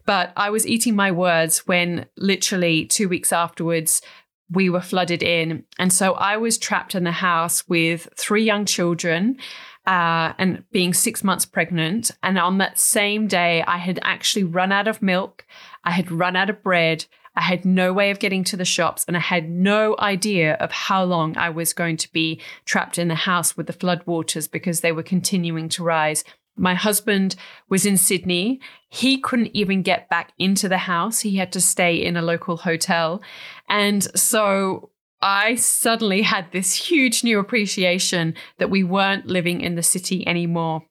But 0.05 0.33
I 0.37 0.51
was 0.51 0.67
eating 0.67 0.97
my 0.97 1.13
words 1.13 1.67
when 1.69 2.07
literally 2.17 2.87
two 2.87 3.09
weeks 3.09 3.33
afterwards, 3.33 4.03
we 4.51 4.69
were 4.69 4.81
flooded 4.81 5.23
in. 5.23 5.65
And 5.79 5.93
so 5.93 6.15
I 6.15 6.39
was 6.39 6.59
trapped 6.59 6.97
in 6.97 7.05
the 7.05 7.13
house 7.13 7.69
with 7.69 8.09
three 8.17 8.45
young 8.45 8.65
children 8.65 9.39
uh, 9.87 10.33
and 10.39 10.65
being 10.73 10.93
six 10.93 11.23
months 11.23 11.47
pregnant. 11.47 12.11
And 12.23 12.39
on 12.39 12.59
that 12.59 12.79
same 12.79 13.29
day, 13.29 13.63
I 13.67 13.77
had 13.79 13.99
actually 14.03 14.45
run 14.45 14.73
out 14.73 14.89
of 14.89 15.03
milk, 15.03 15.47
I 15.85 15.93
had 15.93 16.11
run 16.11 16.37
out 16.37 16.51
of 16.51 16.63
bread, 16.63 17.07
I 17.37 17.43
had 17.43 17.65
no 17.65 17.93
way 17.93 18.11
of 18.11 18.19
getting 18.19 18.45
to 18.45 18.57
the 18.57 18.65
shops, 18.65 19.05
and 19.07 19.17
I 19.17 19.21
had 19.21 19.51
no 19.51 19.95
idea 19.99 20.55
of 20.55 20.73
how 20.73 21.05
long 21.05 21.37
I 21.37 21.51
was 21.51 21.75
going 21.75 21.99
to 21.99 22.13
be 22.13 22.41
trapped 22.65 22.99
in 22.99 23.09
the 23.09 23.15
house 23.15 23.57
with 23.57 23.67
the 23.67 23.75
flood 23.75 24.03
waters 24.07 24.49
because 24.49 24.81
they 24.81 24.93
were 24.93 25.03
continuing 25.03 25.69
to 25.71 25.85
rise. 25.85 26.25
my 26.59 26.75
husband 26.75 27.37
was 27.69 27.85
in 27.85 27.99
Sydney. 27.99 28.59
He 28.89 29.19
couldn't 29.19 29.51
even 29.55 29.83
get 29.83 30.09
back 30.09 30.33
into 30.39 30.71
the 30.71 30.79
house. 30.79 31.21
He 31.21 31.37
had 31.37 31.53
to 31.53 31.61
stay 31.61 31.97
in 31.97 32.17
a 32.17 32.23
local 32.23 32.57
hotel. 32.57 33.21
And 33.69 34.03
so 34.19 34.89
I 35.21 35.55
suddenly 35.57 36.23
had 36.23 36.53
this 36.53 36.75
huge 36.75 37.25
new 37.25 37.39
appreciation 37.39 38.35
that 38.59 38.71
we 38.71 38.85
weren't 38.85 39.27
living 39.27 39.61
in 39.61 39.75
the 39.75 39.83
city 39.83 40.27
anymore. 40.27 40.83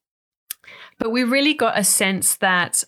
But 0.98 1.12
we 1.12 1.24
really 1.24 1.54
got 1.54 1.78
a 1.78 1.84
sense 1.84 2.38
that 2.38 2.84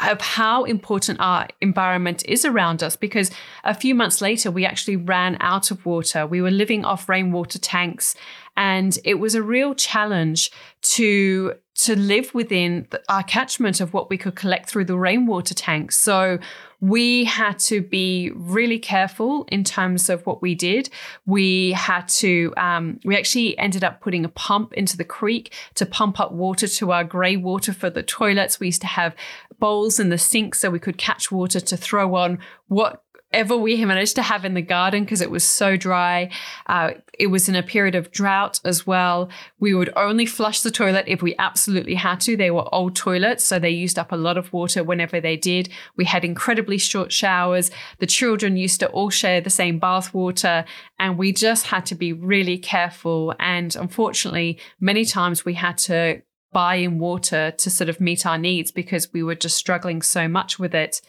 of 0.00 0.20
how 0.20 0.64
important 0.64 1.20
our 1.20 1.46
environment 1.60 2.24
is 2.26 2.46
around 2.46 2.82
us 2.82 2.96
because 2.96 3.30
a 3.62 3.74
few 3.74 3.94
months 3.94 4.22
later 4.22 4.50
we 4.50 4.64
actually 4.64 4.96
ran 4.96 5.36
out 5.40 5.70
of 5.70 5.84
water. 5.84 6.26
We 6.26 6.40
were 6.40 6.50
living 6.50 6.84
off 6.84 7.10
rainwater 7.10 7.58
tanks 7.58 8.14
and 8.56 8.98
it 9.04 9.14
was 9.14 9.34
a 9.34 9.42
real 9.42 9.74
challenge 9.74 10.50
to 10.82 11.54
to 11.74 11.96
live 11.96 12.34
within 12.34 12.86
our 13.08 13.22
catchment 13.22 13.80
of 13.80 13.94
what 13.94 14.10
we 14.10 14.18
could 14.18 14.34
collect 14.34 14.68
through 14.68 14.84
the 14.84 14.98
rainwater 14.98 15.54
tanks. 15.54 15.96
So 15.96 16.38
we 16.80 17.24
had 17.24 17.58
to 17.58 17.82
be 17.82 18.30
really 18.34 18.78
careful 18.78 19.44
in 19.48 19.64
terms 19.64 20.08
of 20.08 20.24
what 20.26 20.40
we 20.40 20.54
did. 20.54 20.88
We 21.26 21.72
had 21.72 22.08
to, 22.08 22.54
um, 22.56 23.00
we 23.04 23.16
actually 23.16 23.58
ended 23.58 23.84
up 23.84 24.00
putting 24.00 24.24
a 24.24 24.30
pump 24.30 24.72
into 24.72 24.96
the 24.96 25.04
creek 25.04 25.52
to 25.74 25.84
pump 25.84 26.18
up 26.18 26.32
water 26.32 26.66
to 26.66 26.92
our 26.92 27.04
grey 27.04 27.36
water 27.36 27.72
for 27.72 27.90
the 27.90 28.02
toilets. 28.02 28.58
We 28.58 28.68
used 28.68 28.80
to 28.80 28.86
have 28.86 29.14
bowls 29.58 30.00
in 30.00 30.08
the 30.08 30.18
sink 30.18 30.54
so 30.54 30.70
we 30.70 30.78
could 30.78 30.96
catch 30.96 31.30
water 31.30 31.60
to 31.60 31.76
throw 31.76 32.14
on 32.14 32.38
what 32.68 33.02
ever 33.32 33.56
we 33.56 33.84
managed 33.84 34.16
to 34.16 34.22
have 34.22 34.44
in 34.44 34.54
the 34.54 34.62
garden 34.62 35.04
because 35.04 35.20
it 35.20 35.30
was 35.30 35.44
so 35.44 35.76
dry. 35.76 36.30
Uh, 36.66 36.92
it 37.18 37.28
was 37.28 37.48
in 37.48 37.54
a 37.54 37.62
period 37.62 37.94
of 37.94 38.10
drought 38.10 38.60
as 38.64 38.86
well. 38.86 39.28
We 39.58 39.74
would 39.74 39.92
only 39.96 40.26
flush 40.26 40.60
the 40.62 40.70
toilet 40.70 41.04
if 41.06 41.22
we 41.22 41.36
absolutely 41.38 41.94
had 41.94 42.20
to. 42.22 42.36
They 42.36 42.50
were 42.50 42.72
old 42.74 42.96
toilets, 42.96 43.44
so 43.44 43.58
they 43.58 43.70
used 43.70 43.98
up 43.98 44.10
a 44.10 44.16
lot 44.16 44.36
of 44.36 44.52
water 44.52 44.82
whenever 44.82 45.20
they 45.20 45.36
did. 45.36 45.68
We 45.96 46.04
had 46.04 46.24
incredibly 46.24 46.78
short 46.78 47.12
showers. 47.12 47.70
The 47.98 48.06
children 48.06 48.56
used 48.56 48.80
to 48.80 48.88
all 48.88 49.10
share 49.10 49.40
the 49.40 49.50
same 49.50 49.78
bath 49.78 50.12
water, 50.12 50.64
and 50.98 51.16
we 51.16 51.32
just 51.32 51.66
had 51.66 51.86
to 51.86 51.94
be 51.94 52.12
really 52.12 52.58
careful. 52.58 53.34
And 53.38 53.74
unfortunately, 53.76 54.58
many 54.80 55.04
times 55.04 55.44
we 55.44 55.54
had 55.54 55.78
to 55.78 56.22
buy 56.52 56.76
in 56.76 56.98
water 56.98 57.52
to 57.52 57.70
sort 57.70 57.88
of 57.88 58.00
meet 58.00 58.26
our 58.26 58.38
needs 58.38 58.72
because 58.72 59.12
we 59.12 59.22
were 59.22 59.36
just 59.36 59.56
struggling 59.56 60.02
so 60.02 60.26
much 60.26 60.58
with 60.58 60.74
it. 60.74 61.00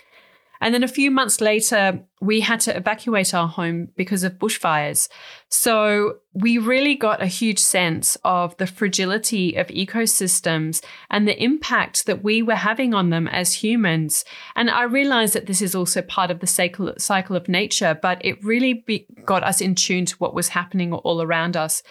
And 0.61 0.73
then 0.73 0.83
a 0.83 0.87
few 0.87 1.09
months 1.09 1.41
later, 1.41 1.99
we 2.21 2.41
had 2.41 2.59
to 2.61 2.77
evacuate 2.77 3.33
our 3.33 3.47
home 3.47 3.89
because 3.97 4.23
of 4.23 4.37
bushfires. 4.37 5.09
So 5.49 6.17
we 6.33 6.59
really 6.59 6.93
got 6.95 7.21
a 7.21 7.25
huge 7.25 7.57
sense 7.57 8.15
of 8.23 8.55
the 8.57 8.67
fragility 8.67 9.55
of 9.55 9.67
ecosystems 9.67 10.83
and 11.09 11.27
the 11.27 11.43
impact 11.43 12.05
that 12.05 12.23
we 12.23 12.43
were 12.43 12.55
having 12.55 12.93
on 12.93 13.09
them 13.09 13.27
as 13.27 13.55
humans. 13.55 14.23
And 14.55 14.69
I 14.69 14.83
realized 14.83 15.33
that 15.33 15.47
this 15.47 15.63
is 15.63 15.73
also 15.73 16.03
part 16.03 16.29
of 16.29 16.39
the 16.39 16.47
cycle, 16.47 17.35
of 17.35 17.49
nature, 17.49 17.97
but 17.99 18.23
it 18.23 18.43
really 18.43 18.73
be, 18.73 19.07
got 19.25 19.43
us 19.43 19.61
in 19.61 19.73
tune 19.73 20.05
to 20.05 20.15
what 20.17 20.35
was 20.35 20.49
happening 20.49 20.93
all 20.93 21.21
around 21.23 21.57
us. 21.57 21.81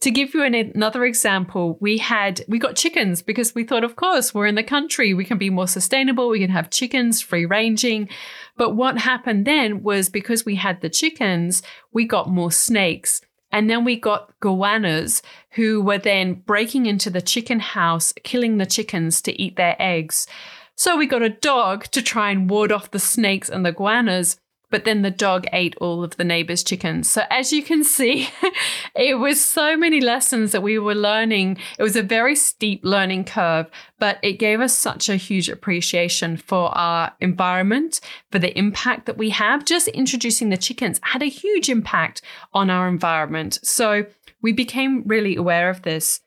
To 0.00 0.10
give 0.10 0.34
you 0.34 0.42
an, 0.42 0.54
another 0.54 1.04
example, 1.04 1.78
we 1.80 1.98
had 1.98 2.42
we 2.48 2.58
got 2.58 2.76
chickens 2.76 3.22
because 3.22 3.54
we 3.54 3.64
thought, 3.64 3.82
of 3.82 3.96
course, 3.96 4.34
we're 4.34 4.46
in 4.46 4.54
the 4.54 4.62
country, 4.62 5.14
we 5.14 5.24
can 5.24 5.38
be 5.38 5.50
more 5.50 5.66
sustainable, 5.66 6.28
we 6.28 6.40
can 6.40 6.50
have 6.50 6.70
chickens, 6.70 7.22
free 7.22 7.46
ranging. 7.46 8.08
But 8.56 8.76
what 8.76 8.98
happened 8.98 9.46
then 9.46 9.82
was 9.82 10.08
because 10.08 10.44
we 10.44 10.56
had 10.56 10.80
the 10.80 10.90
chickens, 10.90 11.62
we 11.92 12.04
got 12.04 12.28
more 12.28 12.52
snakes. 12.52 13.22
And 13.52 13.70
then 13.70 13.84
we 13.84 13.98
got 13.98 14.38
goannas 14.40 15.22
who 15.52 15.80
were 15.80 15.98
then 15.98 16.34
breaking 16.34 16.86
into 16.86 17.08
the 17.08 17.22
chicken 17.22 17.60
house, 17.60 18.12
killing 18.22 18.58
the 18.58 18.66
chickens 18.66 19.22
to 19.22 19.40
eat 19.40 19.56
their 19.56 19.76
eggs. 19.78 20.26
So 20.74 20.96
we 20.96 21.06
got 21.06 21.22
a 21.22 21.30
dog 21.30 21.84
to 21.92 22.02
try 22.02 22.30
and 22.30 22.50
ward 22.50 22.70
off 22.70 22.90
the 22.90 22.98
snakes 22.98 23.48
and 23.48 23.64
the 23.64 23.72
goannas 23.72 24.36
but 24.70 24.84
then 24.84 25.02
the 25.02 25.10
dog 25.10 25.46
ate 25.52 25.76
all 25.80 26.02
of 26.02 26.16
the 26.16 26.24
neighbor's 26.24 26.64
chickens. 26.64 27.10
So, 27.10 27.22
as 27.30 27.52
you 27.52 27.62
can 27.62 27.84
see, 27.84 28.28
it 28.96 29.18
was 29.18 29.42
so 29.42 29.76
many 29.76 30.00
lessons 30.00 30.52
that 30.52 30.62
we 30.62 30.78
were 30.78 30.94
learning. 30.94 31.58
It 31.78 31.82
was 31.82 31.96
a 31.96 32.02
very 32.02 32.34
steep 32.34 32.80
learning 32.84 33.24
curve, 33.24 33.70
but 33.98 34.18
it 34.22 34.34
gave 34.34 34.60
us 34.60 34.76
such 34.76 35.08
a 35.08 35.16
huge 35.16 35.48
appreciation 35.48 36.36
for 36.36 36.76
our 36.76 37.12
environment, 37.20 38.00
for 38.30 38.38
the 38.38 38.56
impact 38.58 39.06
that 39.06 39.18
we 39.18 39.30
have. 39.30 39.64
Just 39.64 39.88
introducing 39.88 40.48
the 40.48 40.56
chickens 40.56 41.00
had 41.02 41.22
a 41.22 41.26
huge 41.26 41.68
impact 41.68 42.22
on 42.52 42.70
our 42.70 42.88
environment. 42.88 43.58
So, 43.62 44.06
we 44.42 44.52
became 44.52 45.02
really 45.06 45.36
aware 45.36 45.70
of 45.70 45.82
this. 45.82 46.20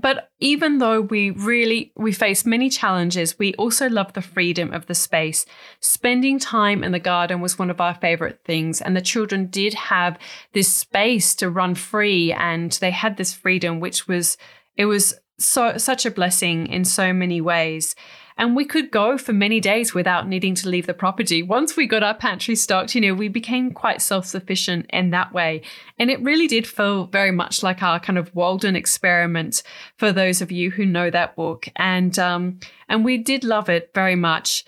But 0.00 0.30
even 0.40 0.78
though 0.78 1.00
we 1.00 1.30
really 1.30 1.92
we 1.96 2.12
face 2.12 2.44
many 2.44 2.68
challenges, 2.70 3.38
we 3.38 3.54
also 3.54 3.88
love 3.88 4.12
the 4.12 4.22
freedom 4.22 4.72
of 4.72 4.86
the 4.86 4.94
space. 4.94 5.46
Spending 5.80 6.38
time 6.38 6.84
in 6.84 6.92
the 6.92 6.98
garden 6.98 7.40
was 7.40 7.58
one 7.58 7.70
of 7.70 7.80
our 7.80 7.94
favorite 7.94 8.40
things, 8.44 8.80
and 8.80 8.96
the 8.96 9.00
children 9.00 9.46
did 9.46 9.74
have 9.74 10.18
this 10.52 10.72
space 10.72 11.34
to 11.36 11.50
run 11.50 11.74
free, 11.74 12.32
and 12.32 12.72
they 12.72 12.90
had 12.90 13.16
this 13.16 13.32
freedom, 13.32 13.80
which 13.80 14.08
was 14.08 14.36
it 14.76 14.86
was 14.86 15.14
so 15.38 15.76
such 15.76 16.06
a 16.06 16.10
blessing 16.10 16.66
in 16.66 16.84
so 16.84 17.12
many 17.12 17.40
ways. 17.40 17.94
And 18.38 18.54
we 18.54 18.64
could 18.64 18.90
go 18.90 19.16
for 19.16 19.32
many 19.32 19.60
days 19.60 19.94
without 19.94 20.28
needing 20.28 20.54
to 20.56 20.68
leave 20.68 20.86
the 20.86 20.94
property. 20.94 21.42
Once 21.42 21.76
we 21.76 21.86
got 21.86 22.02
our 22.02 22.14
pantry 22.14 22.54
stocked, 22.54 22.94
you 22.94 23.00
know, 23.00 23.14
we 23.14 23.28
became 23.28 23.72
quite 23.72 24.02
self 24.02 24.26
sufficient 24.26 24.86
in 24.90 25.10
that 25.10 25.32
way. 25.32 25.62
And 25.98 26.10
it 26.10 26.22
really 26.22 26.46
did 26.46 26.66
feel 26.66 27.06
very 27.06 27.30
much 27.30 27.62
like 27.62 27.82
our 27.82 27.98
kind 27.98 28.18
of 28.18 28.34
Walden 28.34 28.76
experiment 28.76 29.62
for 29.96 30.12
those 30.12 30.42
of 30.42 30.52
you 30.52 30.70
who 30.70 30.84
know 30.84 31.10
that 31.10 31.34
book. 31.34 31.68
And, 31.76 32.18
um, 32.18 32.60
and 32.88 33.04
we 33.04 33.16
did 33.16 33.42
love 33.42 33.68
it 33.68 33.90
very 33.94 34.16
much 34.16 34.64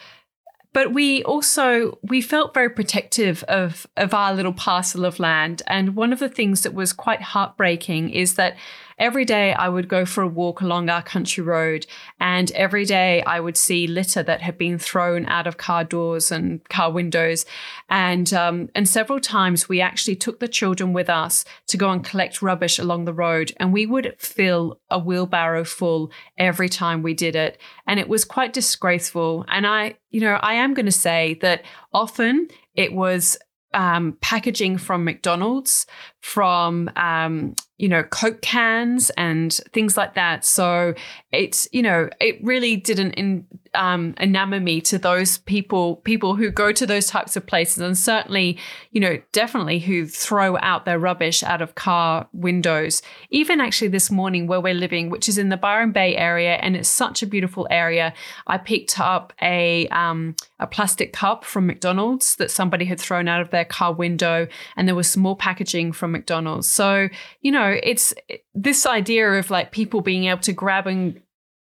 but 0.75 0.93
we 0.93 1.25
also 1.25 1.99
we 2.03 2.21
felt 2.21 2.55
very 2.55 2.71
protective 2.71 3.43
of 3.45 3.87
of 3.97 4.15
our 4.15 4.35
little 4.35 4.53
parcel 4.53 5.05
of 5.05 5.19
land 5.19 5.63
and 5.67 5.97
one 5.97 6.13
of 6.13 6.19
the 6.19 6.29
things 6.29 6.63
that 6.63 6.75
was 6.75 6.93
quite 6.93 7.23
heartbreaking 7.23 8.11
is 8.11 8.35
that 8.35 8.57
every 8.99 9.25
day 9.25 9.53
I 9.53 9.69
would 9.69 9.89
go 9.89 10.05
for 10.05 10.23
a 10.23 10.29
walk 10.29 10.61
along 10.61 10.89
our 10.89 11.03
country 11.03 11.43
road, 11.43 11.87
and 12.21 12.51
every 12.53 12.85
day 12.85 13.23
I 13.23 13.41
would 13.41 13.57
see 13.57 13.87
litter 13.87 14.23
that 14.23 14.43
had 14.43 14.59
been 14.59 14.79
thrown 14.79 15.27
out 15.27 15.47
of 15.47 15.57
car 15.57 15.85
doors 15.85 16.31
and 16.31 16.67
car 16.69 16.91
windows. 16.91 17.47
And, 17.89 18.33
um, 18.33 18.69
and 18.75 18.89
several 18.89 19.21
times 19.21 19.69
we 19.69 19.81
actually 19.81 20.17
took 20.17 20.41
the 20.41 20.49
children 20.49 20.93
with 20.93 21.09
us 21.09 21.45
to 21.69 21.77
go 21.77 21.91
and 21.91 22.05
collect 22.05 22.43
rubbish 22.43 22.79
along 22.79 23.05
the 23.05 23.13
road, 23.13 23.53
and 23.59 23.73
we 23.73 23.87
would 23.87 24.15
fill 24.19 24.81
a 24.91 24.99
wheelbarrow 24.99 25.65
full 25.65 26.11
every 26.37 26.69
time 26.69 27.03
we 27.03 27.15
did 27.15 27.37
it. 27.37 27.59
And 27.87 27.99
it 27.99 28.09
was 28.09 28.25
quite 28.25 28.53
disgraceful. 28.53 29.45
And 29.49 29.67
I, 29.67 29.97
you 30.11 30.21
know, 30.21 30.35
I 30.35 30.55
am 30.55 30.75
going 30.75 30.87
to 30.87 30.93
say 30.93 31.39
that 31.41 31.63
often 31.93 32.49
it 32.75 32.93
was 32.93 33.39
um, 33.75 34.17
packaging 34.21 34.79
from 34.79 35.05
McDonald's, 35.05 35.87
from 36.21 36.91
um, 36.97 37.55
you 37.79 37.89
know 37.89 38.03
Coke 38.03 38.43
cans 38.43 39.11
and 39.11 39.53
things 39.73 39.97
like 39.97 40.15
that. 40.15 40.45
So 40.45 40.95
it's 41.33 41.69
you 41.73 41.83
know 41.83 42.11
it 42.21 42.43
really 42.43 42.77
didn't 42.77 43.13
in, 43.13 43.47
um, 43.75 44.15
enamor 44.15 44.63
me 44.63 44.81
to 44.83 44.99
those 44.99 45.39
people 45.39 45.97
people 45.97 46.35
who 46.35 46.51
go 46.51 46.73
to 46.73 46.87
those 46.87 47.07
types 47.07 47.37
of 47.37 47.47
places, 47.47 47.79
and 47.79 47.97
certainly 47.97 48.59
you 48.91 49.01
know 49.01 49.21
definitely 49.33 49.79
who 49.79 50.07
throw 50.07 50.59
out 50.59 50.85
their 50.85 50.99
rubbish 50.99 51.43
out 51.43 51.63
of 51.63 51.77
car 51.77 52.29
windows. 52.33 53.01
Even 53.31 53.61
actually 53.61 53.89
this 53.89 54.11
morning 54.11 54.49
where 54.49 54.61
we're 54.61 54.75
living, 54.75 55.09
which 55.09 55.29
is 55.29 55.39
in 55.39 55.49
the 55.49 55.57
Byron 55.57 55.93
Bay 55.93 56.17
area, 56.17 56.55
and 56.57 56.77
it's 56.77 56.89
such 56.89 57.23
a 57.23 57.27
beautiful 57.27 57.69
area. 57.71 58.13
I 58.49 58.59
picked 58.59 58.99
up 58.99 59.33
a 59.41 59.87
um, 59.89 60.35
a 60.59 60.67
plastic 60.67 61.13
cup 61.13 61.45
from 61.45 61.67
McDonald's 61.67 62.35
that 62.37 62.51
somebody 62.51 62.87
had 62.87 63.01
thrown 63.01 63.29
out 63.29 63.41
of 63.41 63.51
their 63.51 63.65
car 63.65 63.93
window, 63.93 64.49
and 64.77 64.89
there 64.89 64.97
was 64.97 65.09
some 65.09 65.23
more 65.23 65.37
packaging 65.37 65.93
from 65.93 66.11
McDonald's. 66.11 66.67
So 66.67 67.09
you 67.43 67.53
know 67.53 67.68
it's 67.71 68.15
this 68.55 68.87
idea 68.87 69.33
of 69.33 69.51
like 69.51 69.73
people 69.73 70.01
being 70.01 70.25
able 70.25 70.41
to 70.43 70.53
grab 70.53 70.87
and 70.87 71.21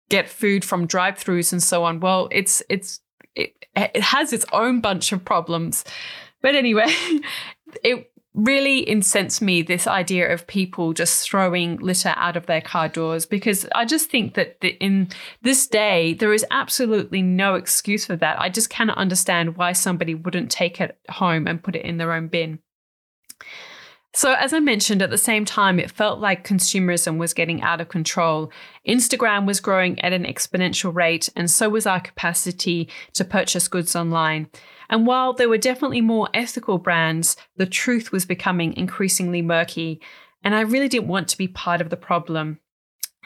get 0.08 0.28
food 0.28 0.64
from 0.64 0.86
drive-throughs 0.86 1.52
and 1.52 1.62
so 1.62 1.84
on. 1.84 2.00
Well, 2.00 2.28
it's 2.30 2.62
it's 2.68 3.00
it, 3.34 3.54
it 3.74 4.02
has 4.02 4.32
its 4.32 4.46
own 4.52 4.80
bunch 4.80 5.12
of 5.12 5.24
problems. 5.24 5.84
But 6.42 6.54
anyway, 6.54 6.86
it 7.82 8.10
really 8.36 8.80
incensed 8.80 9.40
me 9.40 9.62
this 9.62 9.86
idea 9.86 10.30
of 10.30 10.46
people 10.46 10.92
just 10.92 11.28
throwing 11.28 11.78
litter 11.78 12.12
out 12.16 12.36
of 12.36 12.44
their 12.44 12.60
car 12.60 12.86
doors 12.86 13.24
because 13.24 13.66
I 13.74 13.86
just 13.86 14.10
think 14.10 14.34
that 14.34 14.58
in 14.62 15.08
this 15.40 15.66
day 15.66 16.12
there 16.12 16.34
is 16.34 16.44
absolutely 16.50 17.22
no 17.22 17.54
excuse 17.54 18.04
for 18.04 18.14
that. 18.16 18.38
I 18.38 18.50
just 18.50 18.68
cannot 18.68 18.98
understand 18.98 19.56
why 19.56 19.72
somebody 19.72 20.14
wouldn't 20.14 20.50
take 20.50 20.80
it 20.82 20.98
home 21.08 21.46
and 21.46 21.62
put 21.62 21.76
it 21.76 21.84
in 21.84 21.96
their 21.96 22.12
own 22.12 22.28
bin. 22.28 22.58
So, 24.16 24.32
as 24.32 24.54
I 24.54 24.60
mentioned, 24.60 25.02
at 25.02 25.10
the 25.10 25.18
same 25.18 25.44
time, 25.44 25.78
it 25.78 25.90
felt 25.90 26.20
like 26.20 26.48
consumerism 26.48 27.18
was 27.18 27.34
getting 27.34 27.60
out 27.60 27.82
of 27.82 27.90
control. 27.90 28.50
Instagram 28.88 29.46
was 29.46 29.60
growing 29.60 30.00
at 30.00 30.14
an 30.14 30.24
exponential 30.24 30.94
rate, 30.94 31.28
and 31.36 31.50
so 31.50 31.68
was 31.68 31.86
our 31.86 32.00
capacity 32.00 32.88
to 33.12 33.26
purchase 33.26 33.68
goods 33.68 33.94
online. 33.94 34.48
And 34.88 35.06
while 35.06 35.34
there 35.34 35.50
were 35.50 35.58
definitely 35.58 36.00
more 36.00 36.30
ethical 36.32 36.78
brands, 36.78 37.36
the 37.56 37.66
truth 37.66 38.10
was 38.10 38.24
becoming 38.24 38.74
increasingly 38.74 39.42
murky, 39.42 40.00
and 40.42 40.54
I 40.54 40.62
really 40.62 40.88
didn't 40.88 41.08
want 41.08 41.28
to 41.28 41.36
be 41.36 41.46
part 41.46 41.82
of 41.82 41.90
the 41.90 41.96
problem. 41.98 42.58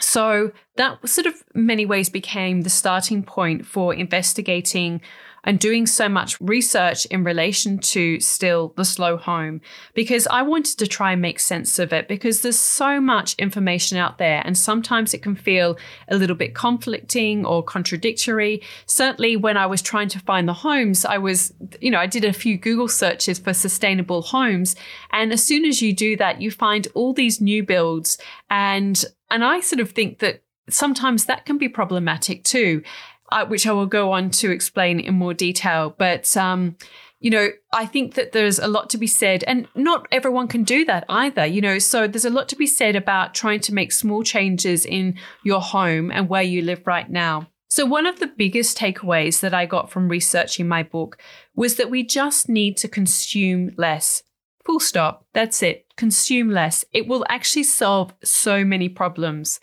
So 0.00 0.50
that 0.76 1.08
sort 1.08 1.28
of 1.28 1.44
many 1.54 1.86
ways 1.86 2.08
became 2.08 2.62
the 2.62 2.70
starting 2.70 3.22
point 3.22 3.64
for 3.64 3.94
investigating 3.94 5.02
and 5.44 5.58
doing 5.58 5.86
so 5.86 6.08
much 6.08 6.40
research 6.40 7.06
in 7.06 7.24
relation 7.24 7.78
to 7.78 8.20
still 8.20 8.72
the 8.76 8.84
slow 8.84 9.16
home 9.16 9.60
because 9.94 10.26
I 10.28 10.42
wanted 10.42 10.78
to 10.78 10.86
try 10.86 11.12
and 11.12 11.22
make 11.22 11.40
sense 11.40 11.78
of 11.78 11.92
it 11.92 12.08
because 12.08 12.42
there's 12.42 12.58
so 12.58 13.00
much 13.00 13.34
information 13.34 13.98
out 13.98 14.18
there 14.18 14.42
and 14.44 14.56
sometimes 14.56 15.14
it 15.14 15.22
can 15.22 15.34
feel 15.34 15.78
a 16.08 16.16
little 16.16 16.36
bit 16.36 16.54
conflicting 16.54 17.44
or 17.44 17.62
contradictory. 17.62 18.62
Certainly 18.86 19.36
when 19.36 19.56
I 19.56 19.66
was 19.66 19.82
trying 19.82 20.08
to 20.08 20.18
find 20.20 20.48
the 20.48 20.54
homes, 20.54 21.04
I 21.04 21.18
was, 21.18 21.52
you 21.80 21.90
know, 21.90 21.98
I 21.98 22.06
did 22.06 22.24
a 22.24 22.32
few 22.32 22.56
Google 22.56 22.88
searches 22.88 23.38
for 23.38 23.54
sustainable 23.54 24.22
homes 24.22 24.76
and 25.12 25.32
as 25.32 25.42
soon 25.42 25.64
as 25.64 25.80
you 25.80 25.92
do 25.92 26.16
that, 26.16 26.40
you 26.40 26.50
find 26.50 26.88
all 26.94 27.12
these 27.12 27.40
new 27.40 27.62
builds 27.62 28.18
and 28.48 29.04
and 29.30 29.44
I 29.44 29.60
sort 29.60 29.80
of 29.80 29.92
think 29.92 30.18
that 30.18 30.42
sometimes 30.68 31.26
that 31.26 31.46
can 31.46 31.58
be 31.58 31.68
problematic 31.68 32.44
too 32.44 32.82
uh, 33.30 33.46
which 33.46 33.66
I 33.66 33.72
will 33.72 33.86
go 33.86 34.12
on 34.12 34.30
to 34.30 34.50
explain 34.50 35.00
in 35.00 35.14
more 35.14 35.34
detail. 35.34 35.94
But 35.96 36.36
um, 36.36 36.76
you 37.20 37.30
know, 37.30 37.50
I 37.72 37.84
think 37.84 38.14
that 38.14 38.32
there's 38.32 38.58
a 38.58 38.66
lot 38.66 38.88
to 38.90 38.98
be 38.98 39.06
said, 39.06 39.44
and 39.44 39.68
not 39.74 40.08
everyone 40.10 40.48
can 40.48 40.64
do 40.64 40.84
that 40.86 41.04
either, 41.08 41.44
you 41.44 41.60
know. 41.60 41.78
So 41.78 42.06
there's 42.06 42.24
a 42.24 42.30
lot 42.30 42.48
to 42.48 42.56
be 42.56 42.66
said 42.66 42.96
about 42.96 43.34
trying 43.34 43.60
to 43.60 43.74
make 43.74 43.92
small 43.92 44.22
changes 44.22 44.86
in 44.86 45.18
your 45.44 45.60
home 45.60 46.10
and 46.10 46.28
where 46.28 46.42
you 46.42 46.62
live 46.62 46.86
right 46.86 47.08
now. 47.10 47.48
So, 47.68 47.86
one 47.86 48.06
of 48.06 48.18
the 48.18 48.26
biggest 48.26 48.76
takeaways 48.76 49.40
that 49.40 49.54
I 49.54 49.64
got 49.64 49.92
from 49.92 50.08
researching 50.08 50.66
my 50.66 50.82
book 50.82 51.18
was 51.54 51.76
that 51.76 51.88
we 51.88 52.02
just 52.02 52.48
need 52.48 52.76
to 52.78 52.88
consume 52.88 53.70
less. 53.76 54.24
Full 54.64 54.80
stop. 54.80 55.24
That's 55.34 55.62
it. 55.62 55.86
Consume 55.96 56.50
less. 56.50 56.84
It 56.92 57.06
will 57.06 57.24
actually 57.28 57.62
solve 57.62 58.12
so 58.24 58.64
many 58.64 58.88
problems. 58.88 59.60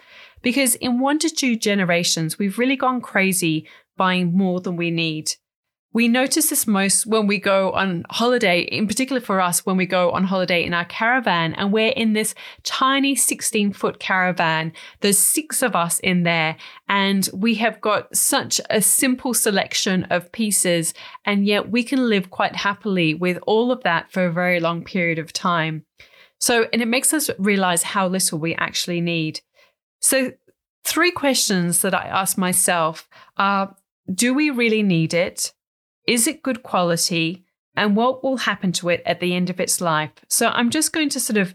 Because 0.47 0.75
in 0.75 1.01
one 1.01 1.19
to 1.19 1.29
two 1.29 1.57
generations, 1.57 2.39
we've 2.39 2.57
really 2.57 2.77
gone 2.77 3.01
crazy 3.01 3.67
buying 3.97 4.31
more 4.31 4.61
than 4.61 4.77
we 4.77 4.91
need. 4.91 5.33
We 5.91 6.07
notice 6.07 6.49
this 6.49 6.65
most 6.65 7.05
when 7.05 7.27
we 7.27 7.37
go 7.37 7.73
on 7.73 8.05
holiday, 8.11 8.61
in 8.61 8.87
particular 8.87 9.19
for 9.19 9.41
us, 9.41 9.65
when 9.65 9.75
we 9.75 9.85
go 9.85 10.09
on 10.11 10.23
holiday 10.23 10.63
in 10.63 10.73
our 10.73 10.85
caravan 10.85 11.53
and 11.55 11.73
we're 11.73 11.89
in 11.89 12.13
this 12.13 12.33
tiny 12.63 13.13
16 13.13 13.73
foot 13.73 13.99
caravan. 13.99 14.71
There's 15.01 15.17
six 15.17 15.61
of 15.61 15.75
us 15.75 15.99
in 15.99 16.23
there 16.23 16.55
and 16.87 17.27
we 17.33 17.55
have 17.55 17.81
got 17.81 18.15
such 18.15 18.61
a 18.69 18.81
simple 18.81 19.33
selection 19.33 20.05
of 20.05 20.31
pieces 20.31 20.93
and 21.25 21.45
yet 21.45 21.71
we 21.71 21.83
can 21.83 22.07
live 22.07 22.29
quite 22.29 22.55
happily 22.55 23.13
with 23.13 23.37
all 23.45 23.69
of 23.69 23.83
that 23.83 24.13
for 24.13 24.25
a 24.25 24.31
very 24.31 24.61
long 24.61 24.85
period 24.85 25.19
of 25.19 25.33
time. 25.33 25.83
So, 26.39 26.67
and 26.71 26.81
it 26.81 26.87
makes 26.87 27.13
us 27.13 27.29
realize 27.37 27.83
how 27.83 28.07
little 28.07 28.39
we 28.39 28.55
actually 28.55 29.01
need. 29.01 29.41
So, 29.99 30.33
three 30.83 31.11
questions 31.11 31.81
that 31.81 31.93
I 31.93 32.05
ask 32.05 32.37
myself 32.37 33.09
are 33.37 33.75
Do 34.13 34.33
we 34.33 34.49
really 34.49 34.83
need 34.83 35.13
it? 35.13 35.53
Is 36.07 36.27
it 36.27 36.43
good 36.43 36.63
quality? 36.63 37.43
And 37.75 37.95
what 37.95 38.23
will 38.23 38.37
happen 38.37 38.71
to 38.73 38.89
it 38.89 39.03
at 39.05 39.19
the 39.19 39.35
end 39.35 39.51
of 39.51 39.59
its 39.59 39.81
life? 39.81 40.11
So, 40.29 40.47
I'm 40.47 40.69
just 40.69 40.93
going 40.93 41.09
to 41.09 41.19
sort 41.19 41.37
of 41.37 41.53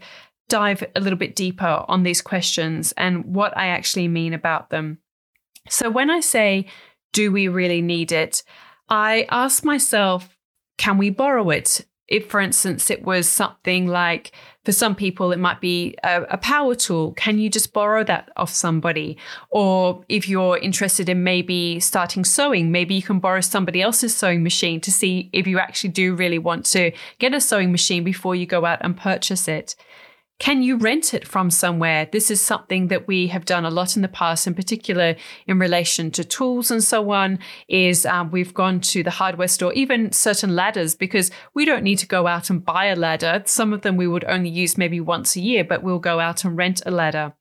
dive 0.49 0.83
a 0.95 0.99
little 0.99 1.17
bit 1.17 1.35
deeper 1.35 1.83
on 1.87 2.03
these 2.03 2.21
questions 2.21 2.93
and 2.97 3.25
what 3.25 3.57
I 3.57 3.67
actually 3.67 4.07
mean 4.07 4.33
about 4.33 4.69
them. 4.69 4.99
So, 5.69 5.89
when 5.89 6.09
I 6.09 6.19
say, 6.19 6.67
Do 7.11 7.31
we 7.31 7.47
really 7.47 7.81
need 7.81 8.11
it? 8.11 8.43
I 8.89 9.27
ask 9.29 9.63
myself, 9.63 10.37
Can 10.77 10.97
we 10.97 11.09
borrow 11.09 11.49
it? 11.49 11.85
If, 12.07 12.29
for 12.29 12.39
instance, 12.39 12.89
it 12.89 13.03
was 13.03 13.29
something 13.29 13.87
like 13.87 14.33
for 14.65 14.71
some 14.71 14.95
people, 14.95 15.31
it 15.31 15.39
might 15.39 15.59
be 15.59 15.95
a, 16.03 16.23
a, 16.23 16.37
power 16.37 16.75
tool. 16.75 17.13
Can 17.13 17.37
you 17.37 17.49
just 17.49 17.73
borrow 17.73 18.03
that 18.05 18.29
off 18.37 18.53
somebody? 18.53 19.17
Or 19.49 20.03
if 20.07 20.29
you're 20.29 20.57
interested 20.57 21.09
in 21.09 21.23
maybe 21.23 21.79
starting 21.79 22.23
sewing, 22.23 22.71
maybe 22.71 22.95
you 22.95 23.01
can 23.01 23.19
borrow 23.19 23.41
somebody 23.41 23.81
else's 23.81 24.15
sewing 24.15 24.43
machine 24.43 24.79
to 24.81 24.91
see 24.91 25.29
if 25.33 25.47
you 25.47 25.59
actually 25.59 25.91
do 25.91 26.15
really 26.15 26.39
want 26.39 26.65
to 26.67 26.91
get 27.19 27.33
a 27.33 27.41
sewing 27.41 27.71
machine 27.71 28.03
before 28.03 28.35
you 28.35 28.45
go 28.45 28.65
out 28.65 28.79
and 28.81 28.95
purchase 28.95 29.47
it. 29.47 29.75
Can 30.39 30.61
you 30.61 30.77
rent 30.77 31.13
it 31.13 31.27
from 31.27 31.49
somewhere? 31.49 32.07
This 32.11 32.29
is 32.29 32.41
something 32.41 32.87
that 32.89 33.07
we 33.07 33.27
have 33.27 33.45
done 33.45 33.65
a 33.65 33.69
lot 33.69 33.95
in 33.95 34.01
the 34.01 34.07
past, 34.07 34.45
in 34.45 34.53
particular 34.53 35.15
in 35.47 35.59
relation 35.59 36.11
to 36.11 36.23
tools 36.23 36.69
and 36.69 36.83
so 36.83 37.11
on. 37.11 37.39
Is 37.67 38.05
um, 38.05 38.31
we've 38.31 38.53
gone 38.53 38.81
to 38.81 39.03
the 39.03 39.11
hardware 39.11 39.47
store, 39.47 39.71
even 39.73 40.11
certain 40.11 40.55
ladders, 40.55 40.95
because 40.95 41.31
we 41.53 41.65
don't 41.65 41.83
need 41.83 41.99
to 41.99 42.07
go 42.07 42.27
out 42.27 42.49
and 42.49 42.65
buy 42.65 42.85
a 42.85 42.95
ladder. 42.95 43.43
Some 43.45 43.71
of 43.71 43.81
them 43.81 43.95
we 43.95 44.07
would 44.07 44.25
only 44.25 44.49
use 44.49 44.77
maybe 44.77 44.99
once 44.99 45.35
a 45.35 45.41
year, 45.41 45.63
but 45.63 45.81
we'll 45.81 45.99
go 45.99 46.19
out 46.19 46.43
and 46.43 46.57
rent 46.57 46.81
a 46.85 46.91
ladder. 46.91 47.33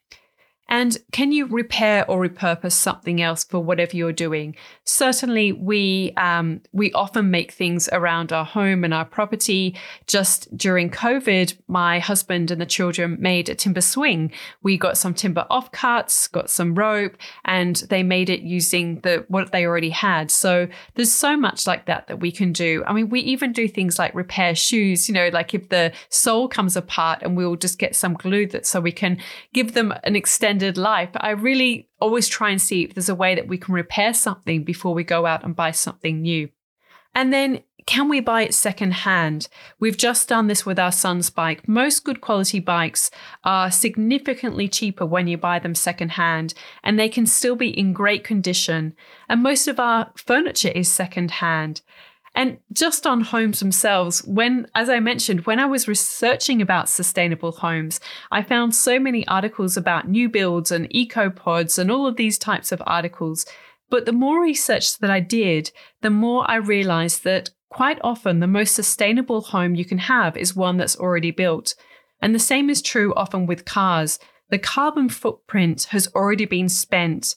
And 0.68 0.96
can 1.10 1.32
you 1.32 1.46
repair 1.46 2.08
or 2.08 2.26
repurpose 2.26 2.72
something 2.72 3.20
else 3.20 3.44
for 3.44 3.60
whatever 3.60 3.94
you're 3.94 4.12
doing? 4.12 4.56
Certainly, 4.84 5.52
we 5.52 6.12
um, 6.16 6.62
we 6.72 6.92
often 6.92 7.30
make 7.30 7.52
things 7.52 7.88
around 7.92 8.32
our 8.32 8.44
home 8.44 8.82
and 8.84 8.94
our 8.94 9.04
property. 9.04 9.76
Just 10.06 10.56
during 10.56 10.88
COVID, 10.88 11.54
my 11.68 11.98
husband 11.98 12.50
and 12.50 12.60
the 12.60 12.66
children 12.66 13.18
made 13.20 13.48
a 13.48 13.54
timber 13.54 13.80
swing. 13.80 14.32
We 14.62 14.78
got 14.78 14.96
some 14.96 15.14
timber 15.14 15.46
offcuts, 15.50 16.30
got 16.30 16.48
some 16.48 16.74
rope, 16.74 17.16
and 17.44 17.76
they 17.90 18.02
made 18.02 18.30
it 18.30 18.40
using 18.40 19.00
the 19.00 19.26
what 19.28 19.52
they 19.52 19.66
already 19.66 19.90
had. 19.90 20.30
So 20.30 20.68
there's 20.94 21.12
so 21.12 21.36
much 21.36 21.66
like 21.66 21.84
that 21.86 22.06
that 22.06 22.20
we 22.20 22.32
can 22.32 22.52
do. 22.52 22.82
I 22.86 22.92
mean, 22.94 23.10
we 23.10 23.20
even 23.20 23.52
do 23.52 23.68
things 23.68 23.98
like 23.98 24.14
repair 24.14 24.54
shoes. 24.54 25.08
You 25.08 25.14
know, 25.14 25.28
like 25.32 25.52
if 25.52 25.68
the 25.68 25.92
sole 26.08 26.48
comes 26.48 26.76
apart, 26.76 27.18
and 27.22 27.36
we'll 27.36 27.56
just 27.56 27.78
get 27.78 27.94
some 27.94 28.14
glue 28.14 28.46
that 28.46 28.64
so 28.64 28.80
we 28.80 28.92
can 28.92 29.18
give 29.52 29.74
them 29.74 29.92
an 30.04 30.16
extended 30.16 30.51
extended 30.52 30.76
life. 30.76 31.10
But 31.12 31.24
I 31.24 31.30
really 31.30 31.88
always 32.00 32.28
try 32.28 32.50
and 32.50 32.60
see 32.60 32.82
if 32.84 32.94
there's 32.94 33.08
a 33.08 33.14
way 33.14 33.34
that 33.34 33.48
we 33.48 33.58
can 33.58 33.74
repair 33.74 34.12
something 34.12 34.64
before 34.64 34.94
we 34.94 35.04
go 35.04 35.26
out 35.26 35.44
and 35.44 35.56
buy 35.56 35.70
something 35.70 36.20
new. 36.20 36.50
And 37.14 37.32
then 37.32 37.62
can 37.86 38.08
we 38.08 38.20
buy 38.20 38.42
it 38.42 38.54
secondhand? 38.54 39.48
We've 39.80 39.96
just 39.96 40.28
done 40.28 40.46
this 40.46 40.64
with 40.64 40.78
our 40.78 40.92
son's 40.92 41.30
bike. 41.30 41.66
Most 41.66 42.04
good 42.04 42.20
quality 42.20 42.60
bikes 42.60 43.10
are 43.42 43.70
significantly 43.70 44.68
cheaper 44.68 45.04
when 45.04 45.26
you 45.26 45.36
buy 45.36 45.58
them 45.58 45.74
secondhand, 45.74 46.54
and 46.84 46.96
they 46.98 47.08
can 47.08 47.26
still 47.26 47.56
be 47.56 47.76
in 47.76 47.92
great 47.92 48.22
condition. 48.22 48.94
And 49.28 49.42
most 49.42 49.68
of 49.68 49.80
our 49.80 50.12
furniture 50.16 50.72
is 50.74 50.92
secondhand. 50.92 51.82
And 52.34 52.58
just 52.72 53.06
on 53.06 53.20
homes 53.20 53.60
themselves, 53.60 54.24
when, 54.24 54.66
as 54.74 54.88
I 54.88 55.00
mentioned, 55.00 55.44
when 55.44 55.60
I 55.60 55.66
was 55.66 55.86
researching 55.86 56.62
about 56.62 56.88
sustainable 56.88 57.52
homes, 57.52 58.00
I 58.30 58.42
found 58.42 58.74
so 58.74 58.98
many 58.98 59.26
articles 59.28 59.76
about 59.76 60.08
new 60.08 60.30
builds 60.30 60.70
and 60.70 60.86
eco 60.90 61.28
pods 61.28 61.78
and 61.78 61.90
all 61.90 62.06
of 62.06 62.16
these 62.16 62.38
types 62.38 62.72
of 62.72 62.82
articles. 62.86 63.44
But 63.90 64.06
the 64.06 64.12
more 64.12 64.42
research 64.42 64.98
that 64.98 65.10
I 65.10 65.20
did, 65.20 65.72
the 66.00 66.08
more 66.08 66.50
I 66.50 66.56
realized 66.56 67.24
that 67.24 67.50
quite 67.68 67.98
often 68.02 68.40
the 68.40 68.46
most 68.46 68.74
sustainable 68.74 69.42
home 69.42 69.74
you 69.74 69.84
can 69.84 69.98
have 69.98 70.36
is 70.36 70.56
one 70.56 70.78
that's 70.78 70.96
already 70.96 71.30
built. 71.30 71.74
And 72.22 72.34
the 72.34 72.38
same 72.38 72.70
is 72.70 72.80
true 72.80 73.12
often 73.14 73.44
with 73.46 73.66
cars. 73.66 74.18
The 74.48 74.58
carbon 74.58 75.10
footprint 75.10 75.84
has 75.90 76.08
already 76.14 76.46
been 76.46 76.70
spent 76.70 77.36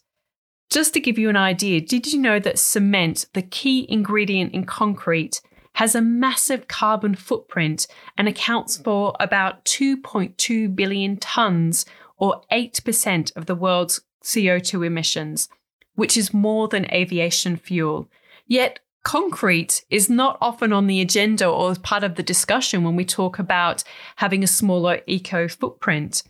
just 0.70 0.94
to 0.94 1.00
give 1.00 1.18
you 1.18 1.30
an 1.30 1.38
idea, 1.38 1.82
did 1.82 2.12
you 2.12 2.20
know 2.20 2.40
that 2.40 2.60
cement, 2.60 3.26
the 3.34 3.42
key 3.42 3.86
ingredient 3.90 4.54
in 4.54 4.66
concrete, 4.66 5.42
has 5.74 5.94
a 5.94 6.02
massive 6.02 6.68
carbon 6.68 7.16
footprint 7.16 7.86
and 8.18 8.28
accounts 8.28 8.78
for 8.78 9.14
about 9.20 9.64
2.2 9.66 10.76
billion 10.76 11.18
tons 11.18 11.86
or 12.18 12.42
8% 12.52 13.36
of 13.36 13.46
the 13.46 13.56
world's 13.56 14.02
CO2 14.24 14.86
emissions, 14.86 15.50
which 15.96 16.16
is 16.18 16.34
more 16.34 16.68
than 16.68 16.92
aviation 16.92 17.58
fuel. 17.58 18.10
Yet, 18.48 18.80
concrete 19.04 19.84
is 19.90 20.10
not 20.10 20.38
often 20.42 20.74
on 20.74 20.88
the 20.88 21.02
agenda 21.02 21.46
or 21.48 21.72
as 21.72 21.78
part 21.78 22.04
of 22.04 22.16
the 22.16 22.24
discussion 22.24 22.84
when 22.84 22.96
we 22.96 23.06
talk 23.06 23.38
about 23.38 23.84
having 24.16 24.44
a 24.44 24.48
smaller 24.48 25.02
eco 25.08 25.48
footprint. 25.48 26.24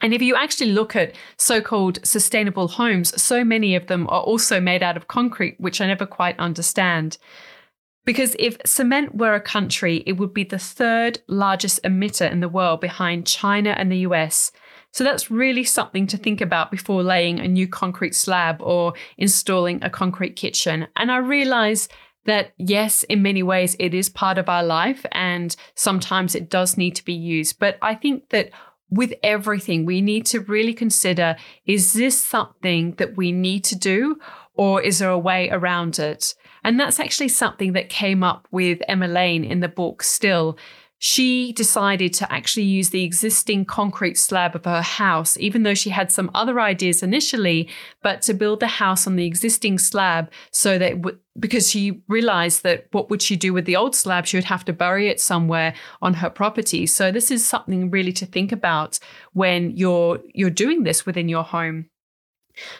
And 0.00 0.14
if 0.14 0.22
you 0.22 0.34
actually 0.34 0.72
look 0.72 0.96
at 0.96 1.14
so 1.36 1.60
called 1.60 2.04
sustainable 2.04 2.68
homes, 2.68 3.20
so 3.20 3.44
many 3.44 3.74
of 3.74 3.86
them 3.86 4.06
are 4.08 4.22
also 4.22 4.60
made 4.60 4.82
out 4.82 4.96
of 4.96 5.08
concrete, 5.08 5.56
which 5.58 5.80
I 5.80 5.86
never 5.86 6.06
quite 6.06 6.38
understand. 6.38 7.18
Because 8.06 8.34
if 8.38 8.56
cement 8.64 9.14
were 9.14 9.34
a 9.34 9.40
country, 9.40 10.02
it 10.06 10.14
would 10.14 10.32
be 10.32 10.44
the 10.44 10.58
third 10.58 11.20
largest 11.28 11.82
emitter 11.82 12.30
in 12.30 12.40
the 12.40 12.48
world 12.48 12.80
behind 12.80 13.26
China 13.26 13.70
and 13.70 13.92
the 13.92 13.98
US. 13.98 14.52
So 14.92 15.04
that's 15.04 15.30
really 15.30 15.64
something 15.64 16.06
to 16.08 16.16
think 16.16 16.40
about 16.40 16.70
before 16.70 17.02
laying 17.02 17.38
a 17.38 17.46
new 17.46 17.68
concrete 17.68 18.14
slab 18.14 18.60
or 18.60 18.94
installing 19.18 19.84
a 19.84 19.90
concrete 19.90 20.34
kitchen. 20.34 20.88
And 20.96 21.12
I 21.12 21.18
realize 21.18 21.88
that, 22.24 22.52
yes, 22.56 23.02
in 23.04 23.22
many 23.22 23.42
ways 23.42 23.76
it 23.78 23.94
is 23.94 24.08
part 24.08 24.38
of 24.38 24.48
our 24.48 24.64
life 24.64 25.06
and 25.12 25.54
sometimes 25.74 26.34
it 26.34 26.50
does 26.50 26.76
need 26.76 26.96
to 26.96 27.04
be 27.04 27.14
used. 27.14 27.58
But 27.58 27.78
I 27.82 27.94
think 27.94 28.30
that 28.30 28.50
with 28.90 29.14
everything, 29.22 29.86
we 29.86 30.00
need 30.00 30.26
to 30.26 30.40
really 30.40 30.74
consider 30.74 31.36
is 31.66 31.92
this 31.92 32.20
something 32.20 32.92
that 32.92 33.16
we 33.16 33.32
need 33.32 33.64
to 33.64 33.76
do, 33.76 34.18
or 34.54 34.82
is 34.82 34.98
there 34.98 35.10
a 35.10 35.18
way 35.18 35.48
around 35.50 35.98
it? 35.98 36.34
And 36.64 36.78
that's 36.78 37.00
actually 37.00 37.28
something 37.28 37.72
that 37.72 37.88
came 37.88 38.22
up 38.22 38.46
with 38.50 38.82
Emma 38.88 39.08
Lane 39.08 39.44
in 39.44 39.60
the 39.60 39.68
book 39.68 40.02
Still. 40.02 40.58
She 41.02 41.52
decided 41.54 42.12
to 42.12 42.30
actually 42.30 42.66
use 42.66 42.90
the 42.90 43.04
existing 43.04 43.64
concrete 43.64 44.18
slab 44.18 44.54
of 44.54 44.66
her 44.66 44.82
house, 44.82 45.38
even 45.38 45.62
though 45.62 45.72
she 45.72 45.88
had 45.88 46.12
some 46.12 46.30
other 46.34 46.60
ideas 46.60 47.02
initially, 47.02 47.70
but 48.02 48.20
to 48.20 48.34
build 48.34 48.60
the 48.60 48.66
house 48.66 49.06
on 49.06 49.16
the 49.16 49.24
existing 49.24 49.78
slab 49.78 50.30
so 50.50 50.76
that 50.76 51.00
w- 51.00 51.18
because 51.38 51.70
she 51.70 52.02
realized 52.06 52.64
that 52.64 52.86
what 52.90 53.08
would 53.08 53.22
she 53.22 53.34
do 53.34 53.54
with 53.54 53.64
the 53.64 53.76
old 53.76 53.96
slab? 53.96 54.26
She 54.26 54.36
would 54.36 54.44
have 54.44 54.66
to 54.66 54.74
bury 54.74 55.08
it 55.08 55.20
somewhere 55.20 55.72
on 56.02 56.12
her 56.12 56.28
property. 56.28 56.86
So 56.86 57.10
this 57.10 57.30
is 57.30 57.46
something 57.46 57.90
really 57.90 58.12
to 58.12 58.26
think 58.26 58.52
about 58.52 58.98
when 59.32 59.70
you're 59.70 60.20
you're 60.34 60.50
doing 60.50 60.82
this 60.82 61.06
within 61.06 61.30
your 61.30 61.44
home. 61.44 61.86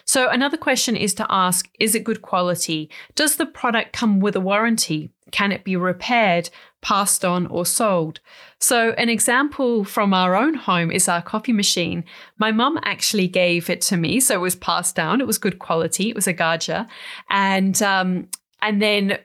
So, 0.05 0.29
another 0.29 0.57
question 0.57 0.95
is 0.95 1.13
to 1.15 1.25
ask 1.29 1.69
Is 1.79 1.95
it 1.95 2.03
good 2.03 2.21
quality? 2.21 2.89
Does 3.15 3.37
the 3.37 3.45
product 3.45 3.93
come 3.93 4.19
with 4.19 4.35
a 4.35 4.41
warranty? 4.41 5.11
Can 5.31 5.51
it 5.51 5.63
be 5.63 5.75
repaired, 5.77 6.49
passed 6.81 7.23
on, 7.23 7.47
or 7.47 7.65
sold? 7.65 8.19
So, 8.59 8.91
an 8.91 9.09
example 9.09 9.83
from 9.83 10.13
our 10.13 10.35
own 10.35 10.53
home 10.53 10.91
is 10.91 11.07
our 11.07 11.21
coffee 11.21 11.53
machine. 11.53 12.03
My 12.37 12.51
mum 12.51 12.79
actually 12.83 13.27
gave 13.27 13.69
it 13.69 13.81
to 13.81 13.97
me, 13.97 14.19
so 14.19 14.35
it 14.35 14.41
was 14.41 14.55
passed 14.55 14.95
down. 14.95 15.21
It 15.21 15.27
was 15.27 15.37
good 15.37 15.59
quality. 15.59 16.09
It 16.09 16.15
was 16.15 16.27
a 16.27 16.33
Gaggia, 16.33 16.87
and 17.29 17.81
um, 17.81 18.27
and 18.61 18.81
then 18.81 19.17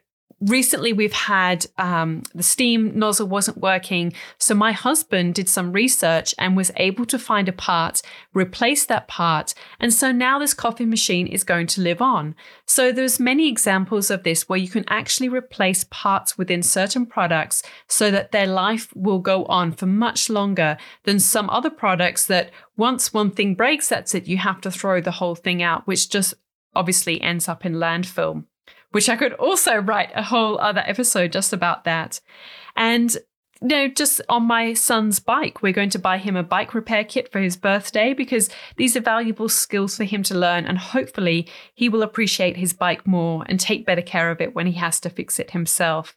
recently 0.46 0.92
we've 0.92 1.12
had 1.12 1.66
um, 1.76 2.22
the 2.34 2.42
steam 2.42 2.96
nozzle 2.98 3.26
wasn't 3.26 3.58
working. 3.58 4.12
So 4.38 4.54
my 4.54 4.72
husband 4.72 5.34
did 5.34 5.48
some 5.48 5.72
research 5.72 6.34
and 6.38 6.56
was 6.56 6.70
able 6.76 7.04
to 7.06 7.18
find 7.18 7.48
a 7.48 7.52
part 7.52 8.00
replace 8.32 8.86
that 8.86 9.08
part. 9.08 9.54
And 9.80 9.92
so 9.92 10.12
now 10.12 10.38
this 10.38 10.54
coffee 10.54 10.84
machine 10.84 11.26
is 11.26 11.42
going 11.44 11.66
to 11.68 11.80
live 11.80 12.00
on. 12.00 12.34
So 12.64 12.92
there's 12.92 13.18
many 13.18 13.48
examples 13.48 14.10
of 14.10 14.22
this 14.22 14.48
where 14.48 14.58
you 14.58 14.68
can 14.68 14.84
actually 14.88 15.28
replace 15.28 15.84
parts 15.90 16.38
within 16.38 16.62
certain 16.62 17.06
products 17.06 17.62
so 17.88 18.10
that 18.10 18.32
their 18.32 18.46
life 18.46 18.94
will 18.94 19.18
go 19.18 19.44
on 19.46 19.72
for 19.72 19.86
much 19.86 20.30
longer 20.30 20.76
than 21.04 21.18
some 21.18 21.50
other 21.50 21.70
products 21.70 22.26
that 22.26 22.50
once 22.76 23.12
one 23.12 23.30
thing 23.30 23.54
breaks 23.54 23.88
that's 23.88 24.14
it. 24.14 24.26
You 24.26 24.38
have 24.38 24.60
to 24.60 24.70
throw 24.70 25.00
the 25.00 25.12
whole 25.12 25.34
thing 25.34 25.62
out 25.62 25.86
which 25.86 26.08
just 26.08 26.34
obviously 26.74 27.20
ends 27.20 27.48
up 27.48 27.64
in 27.64 27.74
landfill 27.74 28.44
which 28.96 29.10
I 29.10 29.16
could 29.16 29.34
also 29.34 29.76
write 29.76 30.08
a 30.14 30.22
whole 30.22 30.58
other 30.58 30.82
episode 30.86 31.30
just 31.30 31.52
about 31.52 31.84
that. 31.84 32.18
And 32.76 33.14
you 33.60 33.68
know, 33.68 33.88
just 33.88 34.22
on 34.30 34.44
my 34.44 34.72
son's 34.72 35.20
bike, 35.20 35.60
we're 35.60 35.74
going 35.74 35.90
to 35.90 35.98
buy 35.98 36.16
him 36.16 36.34
a 36.34 36.42
bike 36.42 36.72
repair 36.72 37.04
kit 37.04 37.30
for 37.30 37.38
his 37.38 37.58
birthday 37.58 38.14
because 38.14 38.48
these 38.78 38.96
are 38.96 39.02
valuable 39.02 39.50
skills 39.50 39.98
for 39.98 40.04
him 40.04 40.22
to 40.22 40.34
learn. 40.34 40.64
And 40.64 40.78
hopefully, 40.78 41.46
he 41.74 41.90
will 41.90 42.02
appreciate 42.02 42.56
his 42.56 42.72
bike 42.72 43.06
more 43.06 43.44
and 43.50 43.60
take 43.60 43.84
better 43.84 44.00
care 44.00 44.30
of 44.30 44.40
it 44.40 44.54
when 44.54 44.66
he 44.66 44.72
has 44.78 44.98
to 45.00 45.10
fix 45.10 45.38
it 45.38 45.50
himself. 45.50 46.16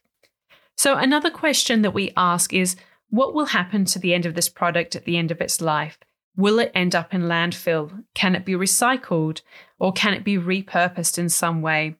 So, 0.78 0.96
another 0.96 1.30
question 1.30 1.82
that 1.82 1.92
we 1.92 2.14
ask 2.16 2.54
is 2.54 2.76
what 3.10 3.34
will 3.34 3.46
happen 3.46 3.84
to 3.84 3.98
the 3.98 4.14
end 4.14 4.24
of 4.24 4.34
this 4.34 4.48
product 4.48 4.96
at 4.96 5.04
the 5.04 5.18
end 5.18 5.30
of 5.30 5.42
its 5.42 5.60
life? 5.60 5.98
Will 6.34 6.58
it 6.58 6.72
end 6.74 6.94
up 6.94 7.12
in 7.12 7.24
landfill? 7.24 8.04
Can 8.14 8.34
it 8.34 8.46
be 8.46 8.54
recycled? 8.54 9.42
Or 9.78 9.92
can 9.92 10.14
it 10.14 10.24
be 10.24 10.38
repurposed 10.38 11.18
in 11.18 11.28
some 11.28 11.60
way? 11.60 11.96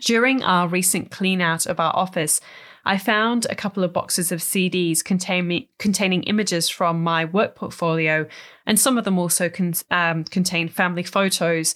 During 0.00 0.42
our 0.42 0.68
recent 0.68 1.10
clean 1.10 1.40
out 1.40 1.66
of 1.66 1.80
our 1.80 1.94
office, 1.94 2.40
I 2.84 2.96
found 2.96 3.46
a 3.50 3.54
couple 3.54 3.84
of 3.84 3.92
boxes 3.92 4.32
of 4.32 4.40
CDs 4.40 5.04
contain 5.04 5.66
containing 5.78 6.22
images 6.22 6.68
from 6.68 7.02
my 7.02 7.24
work 7.26 7.54
portfolio, 7.54 8.26
and 8.66 8.78
some 8.78 8.96
of 8.96 9.04
them 9.04 9.18
also 9.18 9.48
con- 9.48 9.74
um, 9.90 10.24
contain 10.24 10.68
family 10.68 11.02
photos. 11.02 11.74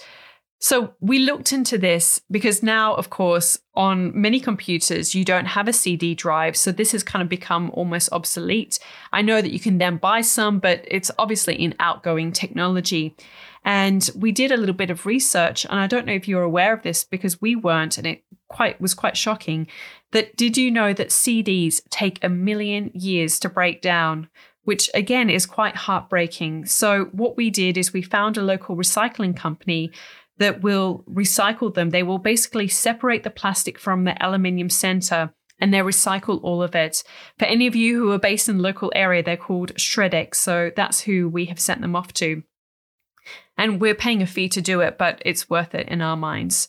So 0.62 0.94
we 1.00 1.18
looked 1.18 1.52
into 1.52 1.76
this 1.76 2.22
because 2.30 2.62
now, 2.62 2.94
of 2.94 3.10
course, 3.10 3.58
on 3.74 4.12
many 4.18 4.38
computers, 4.38 5.12
you 5.12 5.24
don't 5.24 5.46
have 5.46 5.66
a 5.66 5.72
CD 5.72 6.14
drive. 6.14 6.56
So 6.56 6.70
this 6.70 6.92
has 6.92 7.02
kind 7.02 7.20
of 7.20 7.28
become 7.28 7.72
almost 7.74 8.10
obsolete. 8.12 8.78
I 9.12 9.22
know 9.22 9.42
that 9.42 9.50
you 9.50 9.58
can 9.58 9.78
then 9.78 9.96
buy 9.96 10.20
some, 10.20 10.60
but 10.60 10.84
it's 10.86 11.10
obviously 11.18 11.56
in 11.56 11.74
outgoing 11.80 12.30
technology. 12.30 13.16
And 13.64 14.08
we 14.16 14.32
did 14.32 14.50
a 14.50 14.56
little 14.56 14.74
bit 14.74 14.90
of 14.90 15.06
research, 15.06 15.64
and 15.64 15.78
I 15.78 15.86
don't 15.86 16.06
know 16.06 16.12
if 16.12 16.26
you're 16.26 16.42
aware 16.42 16.72
of 16.72 16.82
this 16.82 17.04
because 17.04 17.40
we 17.40 17.54
weren't, 17.54 17.96
and 17.96 18.06
it 18.06 18.24
quite 18.48 18.80
was 18.80 18.94
quite 18.94 19.16
shocking. 19.16 19.68
That 20.10 20.36
did 20.36 20.56
you 20.56 20.70
know 20.70 20.92
that 20.92 21.08
CDs 21.08 21.80
take 21.90 22.22
a 22.22 22.28
million 22.28 22.90
years 22.94 23.38
to 23.40 23.48
break 23.48 23.80
down? 23.80 24.28
Which 24.64 24.90
again 24.94 25.28
is 25.28 25.46
quite 25.46 25.74
heartbreaking. 25.74 26.66
So, 26.66 27.06
what 27.12 27.36
we 27.36 27.50
did 27.50 27.76
is 27.76 27.92
we 27.92 28.02
found 28.02 28.36
a 28.36 28.42
local 28.42 28.76
recycling 28.76 29.36
company 29.36 29.90
that 30.38 30.62
will 30.62 31.04
recycle 31.08 31.72
them. 31.72 31.90
They 31.90 32.02
will 32.02 32.18
basically 32.18 32.68
separate 32.68 33.22
the 33.22 33.30
plastic 33.30 33.78
from 33.78 34.04
the 34.04 34.20
aluminium 34.24 34.70
center 34.70 35.32
and 35.62 35.72
they 35.72 35.78
recycle 35.78 36.40
all 36.42 36.62
of 36.62 36.74
it. 36.74 37.04
For 37.38 37.44
any 37.44 37.68
of 37.68 37.76
you 37.76 37.96
who 37.96 38.10
are 38.10 38.18
based 38.18 38.48
in 38.48 38.56
the 38.56 38.62
local 38.62 38.92
area, 38.96 39.22
they're 39.22 39.36
called 39.36 39.74
Shredex. 39.76 40.34
So 40.34 40.72
that's 40.74 41.00
who 41.02 41.28
we 41.28 41.44
have 41.46 41.60
sent 41.60 41.80
them 41.80 41.94
off 41.94 42.12
to. 42.14 42.42
And 43.56 43.80
we're 43.80 43.94
paying 43.94 44.22
a 44.22 44.26
fee 44.26 44.48
to 44.50 44.62
do 44.62 44.80
it, 44.80 44.98
but 44.98 45.20
it's 45.24 45.50
worth 45.50 45.74
it 45.74 45.88
in 45.88 46.00
our 46.00 46.16
minds. 46.16 46.68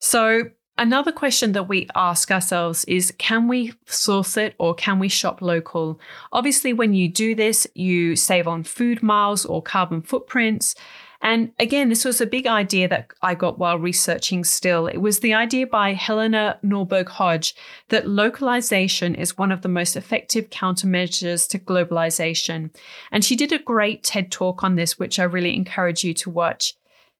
So, 0.00 0.50
another 0.76 1.12
question 1.12 1.52
that 1.52 1.68
we 1.68 1.88
ask 1.94 2.30
ourselves 2.30 2.84
is 2.84 3.12
can 3.18 3.48
we 3.48 3.74
source 3.86 4.36
it 4.36 4.54
or 4.58 4.74
can 4.74 4.98
we 4.98 5.08
shop 5.08 5.42
local? 5.42 6.00
Obviously, 6.32 6.72
when 6.72 6.94
you 6.94 7.08
do 7.08 7.34
this, 7.34 7.66
you 7.74 8.16
save 8.16 8.46
on 8.46 8.62
food 8.62 9.02
miles 9.02 9.44
or 9.44 9.62
carbon 9.62 10.02
footprints. 10.02 10.74
And 11.20 11.52
again, 11.58 11.88
this 11.88 12.04
was 12.04 12.20
a 12.20 12.26
big 12.26 12.46
idea 12.46 12.88
that 12.88 13.08
I 13.22 13.34
got 13.34 13.58
while 13.58 13.78
researching 13.78 14.44
still. 14.44 14.86
It 14.86 14.98
was 14.98 15.20
the 15.20 15.34
idea 15.34 15.66
by 15.66 15.94
Helena 15.94 16.58
Norberg 16.64 17.08
Hodge 17.08 17.54
that 17.88 18.08
localization 18.08 19.14
is 19.14 19.36
one 19.36 19.50
of 19.50 19.62
the 19.62 19.68
most 19.68 19.96
effective 19.96 20.48
countermeasures 20.50 21.48
to 21.50 21.58
globalization. 21.58 22.70
And 23.10 23.24
she 23.24 23.34
did 23.34 23.52
a 23.52 23.58
great 23.58 24.04
TED 24.04 24.30
talk 24.30 24.62
on 24.62 24.76
this, 24.76 24.98
which 24.98 25.18
I 25.18 25.24
really 25.24 25.56
encourage 25.56 26.04
you 26.04 26.14
to 26.14 26.30
watch. 26.30 26.74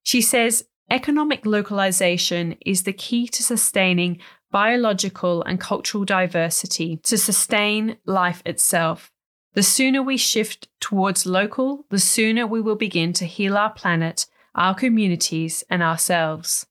She 0.05 0.23
says, 0.23 0.65
Economic 0.91 1.45
localization 1.45 2.57
is 2.65 2.85
the 2.85 2.95
key 2.95 3.29
to 3.29 3.43
sustaining 3.43 4.21
biological 4.51 5.43
and 5.43 5.61
cultural 5.61 6.05
diversity, 6.05 6.97
to 7.03 7.19
sustain 7.19 7.99
life 8.07 8.43
itself. 8.47 9.11
The 9.55 9.63
sooner 9.63 10.03
we 10.03 10.17
shift 10.17 10.69
towards 10.79 11.27
local, 11.27 11.85
the 11.89 11.99
sooner 11.99 12.47
we 12.47 12.61
will 12.61 12.77
begin 12.77 13.13
to 13.15 13.25
heal 13.25 13.57
our 13.57 13.71
planet, 13.71 14.27
our 14.55 14.75
communities, 14.75 15.65
and 15.69 15.83
ourselves. 15.83 16.67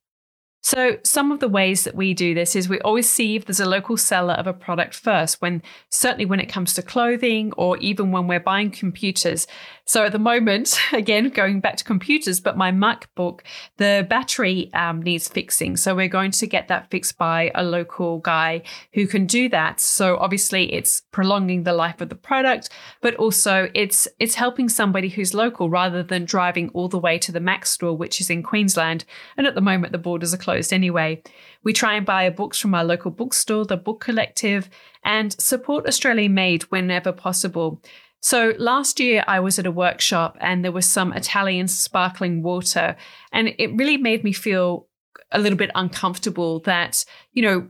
So, 0.69 0.97
some 1.01 1.32
of 1.32 1.39
the 1.39 1.47
ways 1.47 1.86
that 1.86 1.95
we 1.95 2.13
do 2.13 2.34
this 2.34 2.53
is 2.53 2.67
we 2.67 2.82
always 2.82 3.10
see 3.10 3.38
if 3.38 3.45
there's 3.45 3.62
a 3.62 3.65
local 3.65 3.95
seller 3.95 4.34
of 4.34 4.47
a 4.47 4.53
product 4.53 4.95
first, 4.95 5.41
when 5.41 5.63
certainly 5.89 6.25
when 6.25 6.41
it 6.41 6.47
comes 6.49 6.73
to 6.73 6.82
clothing 6.82 7.53
or 7.56 7.77
even 7.77 8.12
when 8.12 8.27
we're 8.27 8.41
buying 8.41 8.71
computers. 8.71 9.47
So, 9.86 10.03
at 10.03 10.12
the 10.12 10.19
moment, 10.19 10.77
again, 10.91 11.30
going 11.30 11.62
back 11.62 11.77
to 11.77 11.86
computers, 11.86 12.41
but 12.41 12.58
my 12.58 12.73
MacBook, 12.73 13.43
the 13.77 14.06
battery 14.10 14.69
um, 14.73 15.01
needs 15.01 15.30
fixing. 15.30 15.77
So, 15.77 15.95
we're 15.95 16.10
going 16.10 16.32
to 16.32 16.45
get 16.45 16.67
that 16.67 16.91
fixed 16.91 17.17
by 17.17 17.49
a 17.56 17.63
local 17.63 18.19
guy 18.19 18.63
who 18.91 19.08
can 19.08 19.25
do 19.25 19.47
that. 19.47 19.80
So, 19.80 20.17
obviously, 20.17 20.73
it's 20.73 21.03
prolonging 21.13 21.63
the 21.63 21.71
life 21.71 22.01
of 22.01 22.10
the 22.10 22.15
product, 22.15 22.71
but 23.01 23.15
also 23.15 23.69
it's 23.73 24.06
it's 24.19 24.36
helping 24.36 24.67
somebody 24.67 25.08
who's 25.08 25.34
local 25.34 25.69
rather 25.69 26.03
than 26.03 26.25
driving 26.25 26.67
all 26.73 26.89
the 26.89 26.99
way 26.99 27.17
to 27.19 27.32
the 27.32 27.39
Mac 27.39 27.65
store, 27.65 27.95
which 27.95 28.19
is 28.19 28.30
in 28.30 28.43
Queensland. 28.43 29.06
And 29.38 29.47
at 29.47 29.56
the 29.56 29.62
moment, 29.62 29.93
the 29.93 29.97
borders 29.97 30.34
are 30.34 30.38
closed 30.38 30.57
closed 30.58 30.74
anyway. 30.74 31.22
We 31.63 31.74
try 31.74 31.96
and 31.96 32.06
buy 32.06 32.30
books 32.30 32.60
from 32.60 32.74
our 32.74 32.84
local 32.84 33.12
bookstore, 33.12 33.65
the 33.65 33.78
Book 33.78 34.00
Collective, 34.00 34.70
and 35.04 35.39
support 35.39 35.88
Australian 35.88 36.34
made 36.34 36.63
whenever 36.63 37.12
possible. 37.12 37.82
So 38.22 38.54
last 38.58 39.00
year 39.00 39.24
I 39.28 39.39
was 39.39 39.60
at 39.60 39.67
a 39.67 39.72
workshop 39.72 40.36
and 40.41 40.63
there 40.63 40.72
was 40.72 40.88
some 40.88 41.13
Italian 41.13 41.67
sparkling 41.67 42.41
water, 42.41 42.96
and 43.32 43.54
it 43.58 43.76
really 43.76 43.98
made 43.98 44.24
me 44.24 44.34
feel 44.34 44.88
a 45.32 45.39
little 45.39 45.58
bit 45.58 45.72
uncomfortable 45.76 46.62
that, 46.62 47.06
you 47.34 47.43
know, 47.43 47.70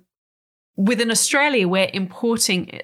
within 0.77 1.09
Australia, 1.09 1.67
we're 1.67 1.89
importing 1.91 2.79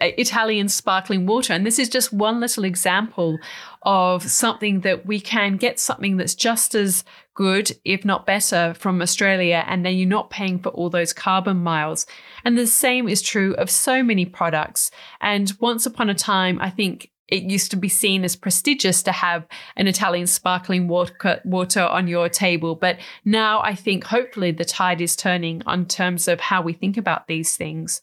Italian 0.00 0.68
sparkling 0.68 1.24
water. 1.24 1.52
And 1.52 1.64
this 1.64 1.78
is 1.78 1.88
just 1.88 2.12
one 2.12 2.40
little 2.40 2.64
example 2.64 3.38
of 3.82 4.28
something 4.28 4.80
that 4.80 5.06
we 5.06 5.20
can 5.20 5.56
get 5.56 5.78
something 5.78 6.16
that's 6.16 6.34
just 6.34 6.74
as 6.74 7.04
good, 7.38 7.70
if 7.84 8.04
not 8.04 8.26
better, 8.26 8.74
from 8.74 9.00
Australia. 9.00 9.62
And 9.68 9.86
then 9.86 9.94
you're 9.94 10.08
not 10.08 10.28
paying 10.28 10.58
for 10.58 10.70
all 10.70 10.90
those 10.90 11.12
carbon 11.12 11.58
miles. 11.58 12.04
And 12.44 12.58
the 12.58 12.66
same 12.66 13.08
is 13.08 13.22
true 13.22 13.54
of 13.54 13.70
so 13.70 14.02
many 14.02 14.26
products. 14.26 14.90
And 15.20 15.52
once 15.60 15.86
upon 15.86 16.10
a 16.10 16.14
time, 16.14 16.58
I 16.60 16.68
think 16.68 17.12
it 17.28 17.44
used 17.44 17.70
to 17.70 17.76
be 17.76 17.88
seen 17.88 18.24
as 18.24 18.34
prestigious 18.34 19.04
to 19.04 19.12
have 19.12 19.46
an 19.76 19.86
Italian 19.86 20.26
sparkling 20.26 20.88
water, 20.88 21.80
on 21.80 22.08
your 22.08 22.28
table. 22.28 22.74
But 22.74 22.98
now 23.24 23.60
I 23.62 23.76
think 23.76 24.02
hopefully 24.02 24.50
the 24.50 24.64
tide 24.64 25.00
is 25.00 25.14
turning 25.14 25.62
on 25.64 25.86
terms 25.86 26.26
of 26.26 26.40
how 26.40 26.60
we 26.60 26.72
think 26.72 26.96
about 26.96 27.28
these 27.28 27.56
things. 27.56 28.02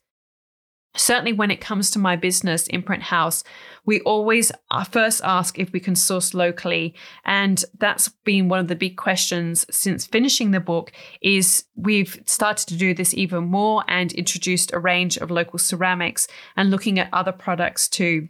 Certainly, 0.96 1.34
when 1.34 1.52
it 1.52 1.62
comes 1.62 1.92
to 1.92 2.00
my 2.00 2.16
business, 2.16 2.68
Imprint 2.68 3.04
House, 3.04 3.44
we 3.86 4.00
always 4.02 4.52
uh, 4.72 4.84
first 4.84 5.22
ask 5.24 5.60
if 5.60 5.72
we 5.72 5.80
can 5.80 5.96
source 5.96 6.34
locally. 6.34 6.96
And 7.26 7.64
that's 7.78 8.10
been 8.24 8.50
one 8.50 8.60
of 8.60 8.68
the 8.68 8.76
big 8.76 8.98
questions 8.98 9.66
since 9.70 10.06
finishing 10.06 10.52
the 10.52 10.60
book 10.60 10.92
is 11.22 11.66
we've 11.76 12.22
started 12.26 12.68
to 12.70 12.78
do 12.78 12.94
this 12.94 13.14
even 13.14 13.46
more 13.46 13.84
and 13.88 14.14
introduced 14.14 14.74
a 14.74 14.80
range 14.80 15.18
of 15.18 15.32
local 15.32 15.60
ceramics 15.60 16.28
and 16.56 16.72
looking 16.72 16.98
at 17.00 17.10
other 17.14 17.32
products 17.32 17.88
too. 17.88 18.30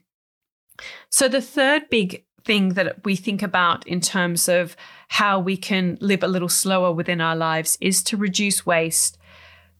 So 1.09 1.27
the 1.27 1.41
third 1.41 1.89
big 1.89 2.25
thing 2.43 2.69
that 2.69 3.03
we 3.03 3.15
think 3.15 3.41
about 3.41 3.87
in 3.87 3.99
terms 3.99 4.47
of 4.47 4.75
how 5.07 5.39
we 5.39 5.57
can 5.57 5.97
live 5.99 6.23
a 6.23 6.27
little 6.27 6.49
slower 6.49 6.91
within 6.91 7.21
our 7.21 7.35
lives 7.35 7.77
is 7.81 8.03
to 8.03 8.17
reduce 8.17 8.65
waste. 8.65 9.17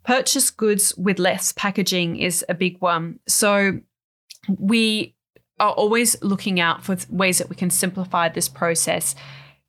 Purchase 0.06 0.52
goods 0.52 0.96
with 0.98 1.20
less 1.20 1.52
packaging 1.52 2.18
is 2.18 2.46
a 2.48 2.54
big 2.54 2.80
one. 2.80 3.20
So 3.28 3.80
we 4.60 5.16
are 5.60 5.72
always 5.72 6.22
looking 6.22 6.60
out 6.60 6.84
for 6.84 6.98
ways 7.10 7.40
that 7.40 7.50
we 7.50 7.56
can 7.56 7.70
simplify 7.70 8.30
this 8.30 8.48
process. 8.48 9.16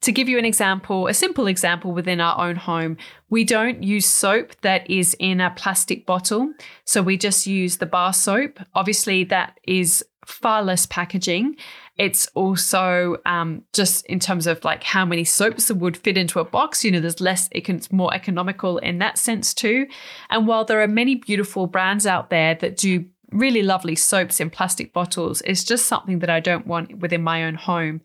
To 0.03 0.13
give 0.13 0.29
you 0.29 0.39
an 0.39 0.45
example, 0.45 1.07
a 1.07 1.15
simple 1.15 1.47
example 1.47 1.93
within 1.93 2.21
our 2.21 2.39
own 2.39 2.57
home, 2.57 2.99
we 3.31 3.45
don't 3.45 3.83
use 3.83 4.05
soap 4.05 4.53
that 4.61 4.89
is 4.91 5.17
in 5.19 5.41
a 5.41 5.51
plastic 5.51 6.05
bottle. 6.05 6.53
So 6.85 7.03
we 7.03 7.17
just 7.17 7.47
use 7.47 7.79
the 7.79 7.87
bar 7.87 8.13
soap. 8.13 8.61
Obviously, 8.75 9.25
that 9.25 9.59
is 9.67 10.05
far 10.27 10.63
less 10.63 10.87
packaging. 10.87 11.57
It's 11.99 12.27
also 12.35 13.17
um, 13.25 13.63
just 13.73 14.05
in 14.07 14.21
terms 14.21 14.47
of 14.47 14.63
like 14.65 14.83
how 14.83 15.05
many 15.05 15.25
soaps 15.25 15.73
would 15.73 15.97
fit 15.97 16.19
into 16.19 16.41
a 16.41 16.45
box. 16.45 16.85
You 16.85 16.91
know, 16.91 17.01
there's 17.01 17.21
less. 17.21 17.49
It's 17.53 17.91
more 17.91 18.13
economical 18.13 18.79
in 18.79 18.99
that 18.99 19.19
sense 19.19 19.55
too. 19.55 19.87
And 20.29 20.47
while 20.47 20.65
there 20.65 20.83
are 20.83 20.89
many 20.89 21.15
beautiful 21.15 21.67
brands 21.67 22.07
out 22.07 22.29
there 22.29 22.55
that 22.57 22.77
do 22.77 23.07
really 23.33 23.63
lovely 23.63 23.97
soaps 23.97 24.41
in 24.41 24.51
plastic 24.51 24.93
bottles, 24.93 25.43
it's 25.47 25.65
just 25.65 25.87
something 25.87 26.19
that 26.19 26.31
I 26.31 26.41
don't 26.41 26.67
want 26.67 26.99
within 26.99 27.23
my 27.23 27.45
own 27.45 27.55
home. 27.55 28.03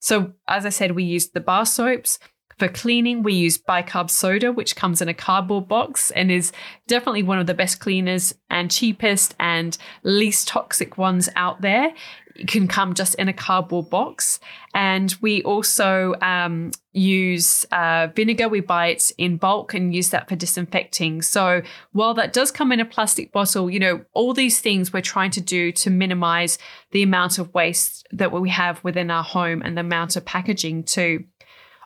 So, 0.00 0.32
as 0.48 0.64
I 0.64 0.70
said, 0.70 0.92
we 0.92 1.04
use 1.04 1.28
the 1.28 1.40
bar 1.40 1.66
soaps. 1.66 2.18
For 2.58 2.68
cleaning, 2.68 3.22
we 3.22 3.34
use 3.34 3.58
bicarb 3.58 4.08
soda, 4.08 4.50
which 4.50 4.76
comes 4.76 5.02
in 5.02 5.08
a 5.08 5.14
cardboard 5.14 5.68
box 5.68 6.10
and 6.12 6.30
is 6.30 6.52
definitely 6.86 7.22
one 7.22 7.38
of 7.38 7.46
the 7.46 7.52
best 7.52 7.80
cleaners 7.80 8.34
and 8.48 8.70
cheapest 8.70 9.34
and 9.38 9.76
least 10.04 10.48
toxic 10.48 10.96
ones 10.96 11.28
out 11.36 11.60
there 11.60 11.92
It 12.34 12.48
can 12.48 12.66
come 12.66 12.94
just 12.94 13.14
in 13.16 13.28
a 13.28 13.32
cardboard 13.34 13.90
box. 13.90 14.40
And 14.74 15.14
we 15.20 15.42
also 15.42 16.14
um, 16.22 16.70
use 16.92 17.64
uh, 17.72 18.08
vinegar. 18.14 18.48
We 18.48 18.60
buy 18.60 18.88
it 18.88 19.10
in 19.18 19.36
bulk 19.36 19.74
and 19.74 19.94
use 19.94 20.10
that 20.10 20.28
for 20.28 20.36
disinfecting. 20.36 21.22
So 21.22 21.62
while 21.92 22.14
that 22.14 22.32
does 22.32 22.50
come 22.50 22.72
in 22.72 22.80
a 22.80 22.84
plastic 22.84 23.32
bottle, 23.32 23.70
you 23.70 23.78
know, 23.78 24.04
all 24.14 24.32
these 24.32 24.60
things 24.60 24.92
we're 24.92 25.02
trying 25.02 25.30
to 25.32 25.40
do 25.42 25.72
to 25.72 25.90
minimize 25.90 26.58
the 26.92 27.02
amount 27.02 27.38
of 27.38 27.52
waste 27.52 28.06
that 28.12 28.32
we 28.32 28.48
have 28.48 28.82
within 28.82 29.10
our 29.10 29.24
home 29.24 29.60
and 29.62 29.76
the 29.76 29.82
amount 29.82 30.16
of 30.16 30.24
packaging 30.24 30.84
too 30.84 31.24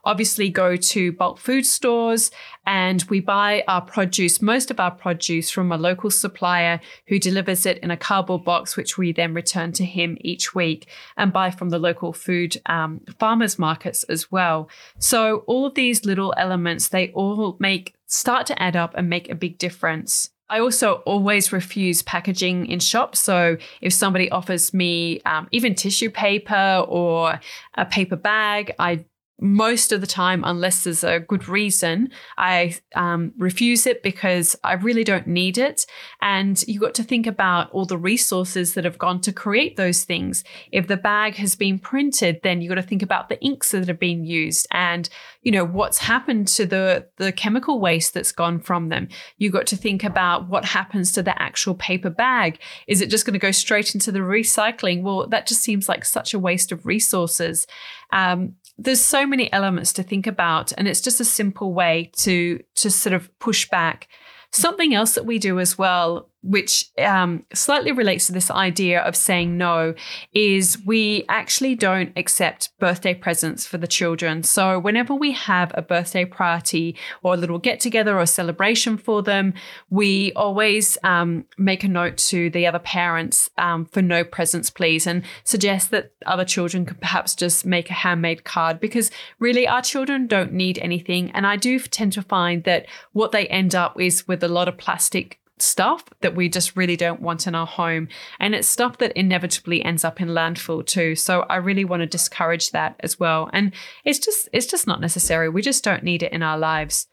obviously 0.04 0.50
go 0.50 0.76
to 0.76 1.12
bulk 1.12 1.38
food 1.38 1.66
stores 1.66 2.30
and 2.66 3.02
we 3.04 3.20
buy 3.20 3.64
our 3.68 3.80
produce, 3.80 4.40
most 4.40 4.70
of 4.70 4.78
our 4.80 4.90
produce, 4.90 5.50
from 5.50 5.72
a 5.72 5.76
local 5.76 6.10
supplier 6.10 6.80
who 7.06 7.18
delivers 7.18 7.66
it 7.66 7.78
in 7.78 7.90
a 7.90 7.96
cardboard 7.96 8.44
box, 8.44 8.76
which 8.76 8.96
we 8.96 9.12
then 9.12 9.34
return 9.34 9.72
to 9.72 9.84
him 9.84 10.16
each 10.20 10.54
week 10.54 10.88
and 11.16 11.32
buy 11.32 11.50
from 11.50 11.70
the 11.70 11.78
local 11.78 12.12
food 12.12 12.60
um, 12.66 13.00
farmers 13.18 13.58
markets 13.58 14.04
as 14.04 14.30
well. 14.30 14.68
So 14.98 15.38
all 15.46 15.66
of 15.66 15.74
these 15.74 16.04
little 16.04 16.34
elements, 16.36 16.88
they 16.88 17.10
all 17.12 17.56
make 17.58 17.94
start 18.06 18.46
to 18.46 18.60
add 18.60 18.76
up 18.76 18.94
and 18.96 19.08
make 19.08 19.30
a 19.30 19.34
big 19.34 19.58
difference. 19.58 20.30
I 20.50 20.58
also 20.58 20.94
always 21.06 21.52
refuse 21.52 22.02
packaging 22.02 22.66
in 22.66 22.80
shops. 22.80 23.20
So 23.20 23.56
if 23.80 23.92
somebody 23.92 24.28
offers 24.32 24.74
me 24.74 25.20
um, 25.24 25.46
even 25.52 25.76
tissue 25.76 26.10
paper 26.10 26.84
or 26.88 27.40
a 27.76 27.86
paper 27.86 28.16
bag, 28.16 28.74
I 28.78 29.04
most 29.40 29.92
of 29.92 30.00
the 30.00 30.06
time, 30.06 30.42
unless 30.44 30.84
there's 30.84 31.02
a 31.02 31.20
good 31.20 31.48
reason, 31.48 32.10
I 32.36 32.76
um, 32.94 33.32
refuse 33.38 33.86
it 33.86 34.02
because 34.02 34.56
I 34.62 34.74
really 34.74 35.04
don't 35.04 35.26
need 35.26 35.58
it. 35.58 35.86
And 36.20 36.62
you 36.68 36.78
got 36.78 36.94
to 36.94 37.02
think 37.02 37.26
about 37.26 37.70
all 37.70 37.86
the 37.86 37.98
resources 37.98 38.74
that 38.74 38.84
have 38.84 38.98
gone 38.98 39.20
to 39.22 39.32
create 39.32 39.76
those 39.76 40.04
things. 40.04 40.44
If 40.72 40.88
the 40.88 40.96
bag 40.96 41.36
has 41.36 41.56
been 41.56 41.78
printed, 41.78 42.40
then 42.42 42.60
you 42.60 42.68
got 42.68 42.74
to 42.76 42.82
think 42.82 43.02
about 43.02 43.28
the 43.28 43.40
inks 43.40 43.70
that 43.70 43.88
have 43.88 43.98
been 43.98 44.24
used 44.24 44.66
and 44.70 45.08
you 45.42 45.52
know 45.52 45.64
what's 45.64 45.98
happened 45.98 46.46
to 46.48 46.66
the 46.66 47.06
the 47.16 47.32
chemical 47.32 47.80
waste 47.80 48.12
that's 48.12 48.32
gone 48.32 48.60
from 48.60 48.88
them. 48.88 49.08
You 49.38 49.50
got 49.50 49.66
to 49.68 49.76
think 49.76 50.04
about 50.04 50.48
what 50.48 50.64
happens 50.64 51.12
to 51.12 51.22
the 51.22 51.40
actual 51.40 51.74
paper 51.74 52.10
bag. 52.10 52.58
Is 52.86 53.00
it 53.00 53.10
just 53.10 53.24
going 53.24 53.32
to 53.32 53.38
go 53.38 53.50
straight 53.50 53.94
into 53.94 54.12
the 54.12 54.18
recycling? 54.18 55.02
Well, 55.02 55.26
that 55.28 55.46
just 55.46 55.62
seems 55.62 55.88
like 55.88 56.04
such 56.04 56.34
a 56.34 56.38
waste 56.38 56.72
of 56.72 56.84
resources. 56.84 57.66
Um, 58.12 58.56
there's 58.80 59.04
so 59.04 59.26
many 59.26 59.52
elements 59.52 59.92
to 59.92 60.02
think 60.02 60.26
about 60.26 60.72
and 60.78 60.88
it's 60.88 61.02
just 61.02 61.20
a 61.20 61.24
simple 61.24 61.74
way 61.74 62.10
to 62.16 62.62
to 62.76 62.90
sort 62.90 63.12
of 63.12 63.38
push 63.38 63.68
back. 63.68 64.08
Something 64.52 64.94
else 64.94 65.14
that 65.14 65.26
we 65.26 65.38
do 65.38 65.60
as 65.60 65.76
well 65.76 66.29
which 66.42 66.90
um, 66.98 67.44
slightly 67.52 67.92
relates 67.92 68.26
to 68.26 68.32
this 68.32 68.50
idea 68.50 69.00
of 69.00 69.14
saying 69.14 69.58
no, 69.58 69.94
is 70.32 70.78
we 70.86 71.24
actually 71.28 71.74
don't 71.74 72.12
accept 72.16 72.70
birthday 72.78 73.14
presents 73.14 73.66
for 73.66 73.78
the 73.78 73.86
children. 73.86 74.42
So, 74.42 74.78
whenever 74.78 75.14
we 75.14 75.32
have 75.32 75.70
a 75.74 75.82
birthday 75.82 76.24
party 76.24 76.96
or 77.22 77.34
a 77.34 77.36
little 77.36 77.58
get 77.58 77.80
together 77.80 78.18
or 78.18 78.26
celebration 78.26 78.96
for 78.96 79.22
them, 79.22 79.54
we 79.90 80.32
always 80.34 80.96
um, 81.04 81.44
make 81.58 81.84
a 81.84 81.88
note 81.88 82.16
to 82.18 82.50
the 82.50 82.66
other 82.66 82.78
parents 82.78 83.50
um, 83.58 83.84
for 83.86 84.00
no 84.00 84.24
presents, 84.24 84.70
please, 84.70 85.06
and 85.06 85.22
suggest 85.44 85.90
that 85.90 86.12
other 86.26 86.44
children 86.44 86.86
could 86.86 87.00
perhaps 87.00 87.34
just 87.34 87.66
make 87.66 87.90
a 87.90 87.94
handmade 87.94 88.44
card 88.44 88.80
because 88.80 89.10
really 89.38 89.66
our 89.66 89.82
children 89.82 90.26
don't 90.26 90.52
need 90.52 90.78
anything. 90.78 91.30
And 91.32 91.46
I 91.46 91.56
do 91.56 91.78
tend 91.80 92.12
to 92.14 92.22
find 92.22 92.64
that 92.64 92.86
what 93.12 93.32
they 93.32 93.46
end 93.48 93.74
up 93.74 94.00
is 94.00 94.26
with 94.26 94.42
a 94.42 94.48
lot 94.48 94.68
of 94.68 94.78
plastic 94.78 95.39
stuff 95.62 96.04
that 96.20 96.34
we 96.34 96.48
just 96.48 96.76
really 96.76 96.96
don't 96.96 97.20
want 97.20 97.46
in 97.46 97.54
our 97.54 97.66
home. 97.66 98.08
And 98.38 98.54
it's 98.54 98.68
stuff 98.68 98.98
that 98.98 99.12
inevitably 99.16 99.84
ends 99.84 100.04
up 100.04 100.20
in 100.20 100.28
landfill 100.28 100.84
too. 100.84 101.14
So 101.14 101.42
I 101.48 101.56
really 101.56 101.84
want 101.84 102.00
to 102.00 102.06
discourage 102.06 102.70
that 102.70 102.96
as 103.00 103.18
well. 103.18 103.50
And 103.52 103.72
it's 104.04 104.18
just 104.18 104.48
it's 104.52 104.66
just 104.66 104.86
not 104.86 105.00
necessary. 105.00 105.48
We 105.48 105.62
just 105.62 105.84
don't 105.84 106.02
need 106.02 106.22
it 106.22 106.32
in 106.32 106.42
our 106.42 106.58
lives. 106.58 107.06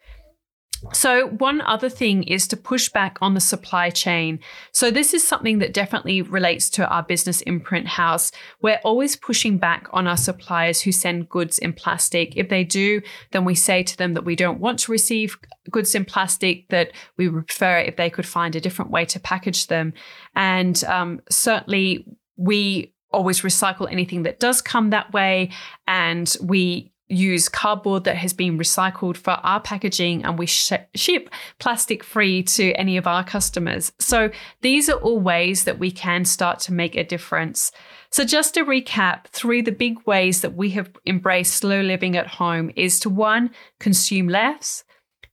So, 0.94 1.28
one 1.28 1.62
other 1.62 1.90
thing 1.90 2.24
is 2.24 2.48
to 2.50 2.58
push 2.58 2.90
back 2.90 3.18
on 3.22 3.34
the 3.34 3.40
supply 3.40 3.90
chain. 3.90 4.40
So, 4.72 4.92
this 4.92 5.14
is 5.14 5.28
something 5.28 5.60
that 5.60 5.74
definitely 5.74 6.22
relates 6.22 6.70
to 6.72 6.88
our 6.88 7.04
business 7.04 7.42
imprint 7.42 7.88
house. 7.88 8.32
We're 8.62 8.80
always 8.84 9.16
pushing 9.16 9.58
back 9.58 9.88
on 9.92 10.08
our 10.08 10.18
suppliers 10.18 10.82
who 10.82 10.92
send 10.92 11.30
goods 11.30 11.58
in 11.58 11.74
plastic. 11.74 12.38
If 12.38 12.50
they 12.50 12.64
do, 12.64 13.02
then 13.32 13.44
we 13.44 13.56
say 13.56 13.82
to 13.84 13.98
them 13.98 14.14
that 14.14 14.26
we 14.26 14.36
don't 14.36 14.60
want 14.60 14.80
to 14.80 14.92
receive 14.92 15.38
goods 15.72 15.96
in 15.96 16.06
plastic, 16.06 16.68
that 16.70 16.92
we 17.18 17.28
would 17.28 17.48
prefer 17.48 17.80
if 17.80 17.96
they 17.96 18.10
could 18.10 18.26
find 18.26 18.56
a 18.56 18.62
different 18.62 18.92
way 18.92 19.06
to 19.06 19.20
package 19.20 19.68
them. 19.68 19.94
And 20.36 20.84
um, 20.84 21.22
certainly, 21.30 22.06
we 22.36 22.94
always 23.12 23.42
recycle 23.42 23.92
anything 23.92 24.24
that 24.24 24.40
does 24.40 24.62
come 24.62 24.92
that 24.92 25.12
way. 25.12 25.50
And 25.88 26.36
we 26.42 26.92
use 27.10 27.48
cardboard 27.48 28.04
that 28.04 28.18
has 28.18 28.34
been 28.34 28.58
recycled 28.58 29.18
for 29.18 29.32
our 29.44 29.60
packaging 29.60 30.24
and 30.26 30.38
we 30.38 30.46
sh- 30.46 30.74
ship 30.94 31.30
plastic 31.60 32.04
free 32.04 32.44
to 32.44 32.72
any 32.74 32.98
of 32.98 33.08
our 33.08 33.24
customers. 33.24 33.92
So 34.00 34.30
these 34.62 34.90
are 34.90 35.00
all 35.00 35.20
ways 35.20 35.64
that 35.64 35.80
we 35.80 35.92
can 35.92 36.26
start 36.26 36.60
to 36.62 36.74
make 36.74 36.96
a 36.96 37.04
difference. 37.04 37.72
So 38.10 38.24
just 38.24 38.54
to 38.56 38.66
recap, 38.66 39.26
three 39.28 39.62
the 39.62 39.72
big 39.72 40.06
ways 40.06 40.42
that 40.42 40.56
we 40.56 40.72
have 40.72 40.90
embraced 41.06 41.54
slow 41.54 41.82
living 41.82 42.18
at 42.18 42.28
home 42.28 42.72
is 42.76 43.00
to 43.02 43.10
one, 43.10 43.52
consume 43.80 44.28
less, 44.28 44.84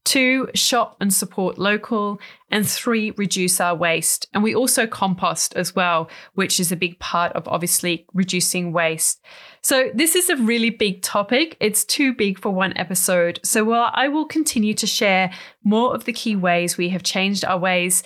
Two, 0.04 0.48
shop 0.54 0.96
and 1.00 1.12
support 1.12 1.58
local. 1.58 2.20
And 2.50 2.68
three, 2.68 3.12
reduce 3.12 3.58
our 3.60 3.74
waste. 3.74 4.28
And 4.34 4.42
we 4.42 4.54
also 4.54 4.86
compost 4.86 5.54
as 5.56 5.74
well, 5.74 6.10
which 6.34 6.60
is 6.60 6.70
a 6.70 6.76
big 6.76 6.98
part 6.98 7.32
of 7.32 7.48
obviously 7.48 8.06
reducing 8.12 8.72
waste. 8.72 9.22
So, 9.62 9.90
this 9.94 10.14
is 10.14 10.28
a 10.28 10.36
really 10.36 10.70
big 10.70 11.00
topic. 11.00 11.56
It's 11.58 11.84
too 11.84 12.12
big 12.12 12.38
for 12.38 12.50
one 12.50 12.76
episode. 12.76 13.40
So, 13.42 13.64
well, 13.64 13.90
I 13.94 14.08
will 14.08 14.26
continue 14.26 14.74
to 14.74 14.86
share 14.86 15.32
more 15.64 15.94
of 15.94 16.04
the 16.04 16.12
key 16.12 16.36
ways 16.36 16.76
we 16.76 16.90
have 16.90 17.02
changed 17.02 17.44
our 17.44 17.58
ways 17.58 18.02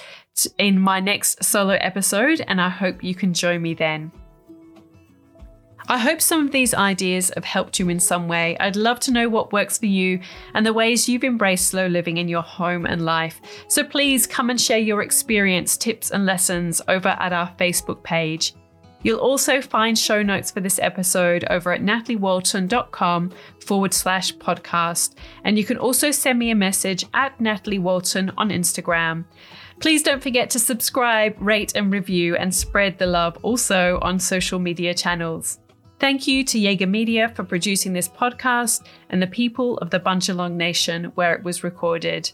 in 0.57 0.79
my 0.79 1.01
next 1.01 1.43
solo 1.43 1.75
episode. 1.75 2.41
And 2.47 2.61
I 2.61 2.69
hope 2.69 3.03
you 3.03 3.17
can 3.17 3.35
join 3.35 3.61
me 3.61 3.75
then. 3.75 4.13
I 5.91 5.97
hope 5.97 6.21
some 6.21 6.45
of 6.45 6.53
these 6.53 6.75
ideas 6.75 7.33
have 7.35 7.47
helped 7.47 7.79
you 7.79 7.89
in 7.89 7.99
some 7.99 8.29
way. 8.29 8.59
I'd 8.61 8.77
love 8.77 9.01
to 9.01 9.11
know 9.11 9.31
what 9.31 9.55
works 9.55 9.79
for 9.79 9.87
you 9.87 10.21
and 10.53 10.67
the 10.67 10.75
ways 10.75 11.09
you've 11.09 11.25
embraced 11.25 11.69
slow 11.69 11.87
living 11.87 12.19
in 12.19 12.29
your 12.29 12.43
home 12.43 12.85
and 12.85 13.07
life. 13.07 13.41
So 13.69 13.83
please 13.83 14.27
come 14.27 14.51
and 14.51 14.61
share 14.61 14.79
your 14.79 15.01
experience, 15.01 15.79
tips, 15.79 16.11
and 16.11 16.27
lessons 16.27 16.83
over 16.89 17.09
at 17.09 17.33
our 17.33 17.51
Facebook 17.59 18.03
page. 18.03 18.53
You'll 19.03 19.21
also 19.21 19.63
find 19.63 19.99
show 19.99 20.23
notes 20.23 20.51
for 20.51 20.61
this 20.61 20.79
episode 20.79 21.47
over 21.49 21.73
at 21.73 21.81
nataliewalton.com 21.81 23.33
forward 23.65 23.95
slash 23.95 24.37
podcast. 24.37 25.15
And 25.45 25.57
you 25.57 25.65
can 25.65 25.79
also 25.79 26.11
send 26.11 26.39
me 26.39 26.51
a 26.51 26.55
message 26.55 27.07
at 27.15 27.41
Natalie 27.41 27.79
Walton 27.79 28.31
on 28.37 28.51
Instagram. 28.51 29.25
Please 29.81 30.03
don't 30.03 30.23
forget 30.23 30.51
to 30.51 30.59
subscribe, 30.59 31.35
rate, 31.41 31.75
and 31.77 31.91
review, 31.91 32.37
and 32.37 32.55
spread 32.55 32.99
the 32.99 33.07
love 33.07 33.39
also 33.43 33.99
on 34.03 34.19
social 34.19 34.59
media 34.59 34.93
channels. 34.93 35.61
Thank 35.99 36.29
you 36.29 36.45
to 36.45 36.59
Jaeger 36.61 36.87
Media 36.87 37.29
for 37.35 37.43
producing 37.43 37.93
this 37.93 38.09
podcast 38.09 38.85
and 39.11 39.21
the 39.21 39.27
people 39.27 39.79
of 39.79 39.91
the 39.91 39.99
Bundjalung 39.99 40.53
Nation 40.53 41.07
where 41.17 41.35
it 41.35 41.43
was 41.43 41.65
recorded. 41.65 42.31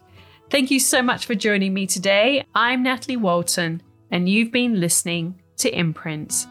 Thank 0.50 0.70
you 0.70 0.78
so 0.78 1.00
much 1.00 1.24
for 1.24 1.34
joining 1.34 1.72
me 1.72 1.86
today. 1.86 2.44
I'm 2.54 2.82
Natalie 2.82 3.16
Walton, 3.16 3.82
and 4.10 4.28
you've 4.28 4.52
been 4.52 4.80
listening 4.80 5.40
to 5.56 5.74
Imprints. 5.74 6.46